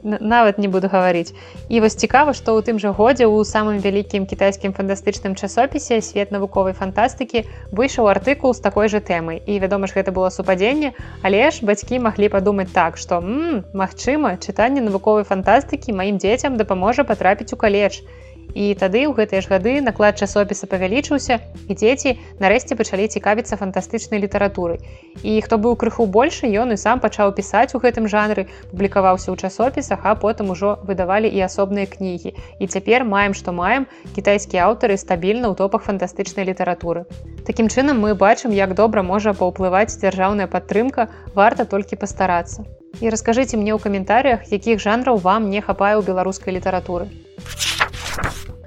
нават 0.03 0.57
не 0.57 0.67
буду 0.67 0.89
гаварыць 0.89 1.29
і 1.69 1.79
вось 1.83 1.93
цікава 1.93 2.33
што 2.33 2.57
ў 2.57 2.65
тым 2.65 2.79
жа 2.81 2.89
годзе 2.95 3.27
ў 3.27 3.45
самым 3.45 3.77
вялікім 3.83 4.25
кітайскім 4.25 4.73
фантастычным 4.73 5.35
часопісе 5.35 6.01
свет 6.01 6.31
навуковай 6.31 6.73
фантастыкі 6.73 7.45
выйшаў 7.69 8.09
артыкул 8.09 8.55
з 8.57 8.63
такой 8.65 8.89
жа 8.89 8.97
тэмай. 8.97 9.43
І 9.45 9.59
вядома 9.59 9.85
ж 9.85 9.99
гэта 9.99 10.15
было 10.15 10.31
супадзенне 10.33 10.95
але 11.21 11.51
ж 11.51 11.61
бацькі 11.61 12.01
маглі 12.07 12.31
падумаць 12.33 12.71
так 12.73 12.97
што 12.97 13.21
магчыма 13.21 14.39
чытанне 14.41 14.81
навуковай 14.81 15.27
фантастыкі 15.27 15.93
маім 15.93 16.17
дзецям 16.17 16.57
дапаможа 16.57 17.05
патрапіць 17.05 17.53
у 17.53 17.61
каледж 17.61 18.01
і 18.01 18.30
І 18.53 18.75
тады 18.75 19.07
ў 19.07 19.15
гэтыя 19.15 19.41
ж 19.41 19.51
гады 19.51 19.73
наклад 19.79 20.19
часопіса 20.19 20.67
павялічыўся 20.67 21.39
і 21.67 21.73
дзеці 21.73 22.15
нарэшце 22.43 22.75
пачалі 22.75 23.07
цікавіцца 23.07 23.55
фантастычнай 23.55 24.19
літаратурай. 24.19 24.83
І 25.23 25.39
хто 25.45 25.55
быў 25.55 25.77
крыху 25.79 26.05
большы, 26.05 26.51
ён 26.51 26.75
і 26.75 26.77
сам 26.77 26.99
пачаў 26.99 27.31
пісаць 27.37 27.71
у 27.75 27.81
гэтым 27.83 28.11
жанры, 28.11 28.47
публікаваўся 28.71 29.31
ў 29.31 29.39
часопісах, 29.39 30.03
а 30.03 30.15
потым 30.15 30.51
ужо 30.51 30.75
выдавалі 30.83 31.31
і 31.31 31.39
асобныя 31.47 31.87
кнігі. 31.87 32.35
І 32.59 32.67
цяпер 32.67 33.07
маем, 33.07 33.33
што 33.33 33.55
маем 33.55 33.87
кітайскія 34.15 34.67
аўтары 34.67 34.99
стабільна 34.99 35.47
ў 35.47 35.55
топах 35.55 35.87
фантастычнай 35.87 36.45
літаратуры. 36.51 37.07
Такім 37.47 37.71
чынам 37.71 38.03
мы 38.03 38.13
бачым, 38.15 38.51
як 38.51 38.75
добра 38.75 39.01
можа 39.01 39.33
паўплываць 39.33 39.95
дзяржаўная 39.95 40.51
падтрымка, 40.51 41.07
варта 41.35 41.65
толькі 41.65 41.95
пастарацца. 42.03 42.67
І 42.99 43.09
раскажыце 43.09 43.55
мне 43.55 43.71
ў 43.71 43.79
каментарях, 43.79 44.51
якіх 44.51 44.83
жанраў 44.83 45.23
вам 45.23 45.49
не 45.49 45.63
хапае 45.63 45.95
ў 45.95 46.03
беларускай 46.03 46.59
літаратуры. 46.59 47.07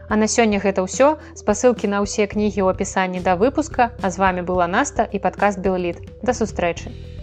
А 0.08 0.16
на 0.16 0.28
сёння 0.28 0.60
гэта 0.60 0.84
ўсё 0.84 1.16
спасылкі 1.34 1.88
на 1.88 2.04
ўсе 2.04 2.26
кнігі 2.26 2.60
ў 2.60 2.76
апісанні 2.76 3.24
да 3.24 3.36
выпуска, 3.40 3.90
а 4.02 4.10
з 4.10 4.18
вами 4.18 4.42
была 4.42 4.66
Наста 4.66 5.08
і 5.08 5.18
падкаст 5.18 5.60
Белліт. 5.64 6.02
Да 6.22 6.32
сустрэчы. 6.36 7.13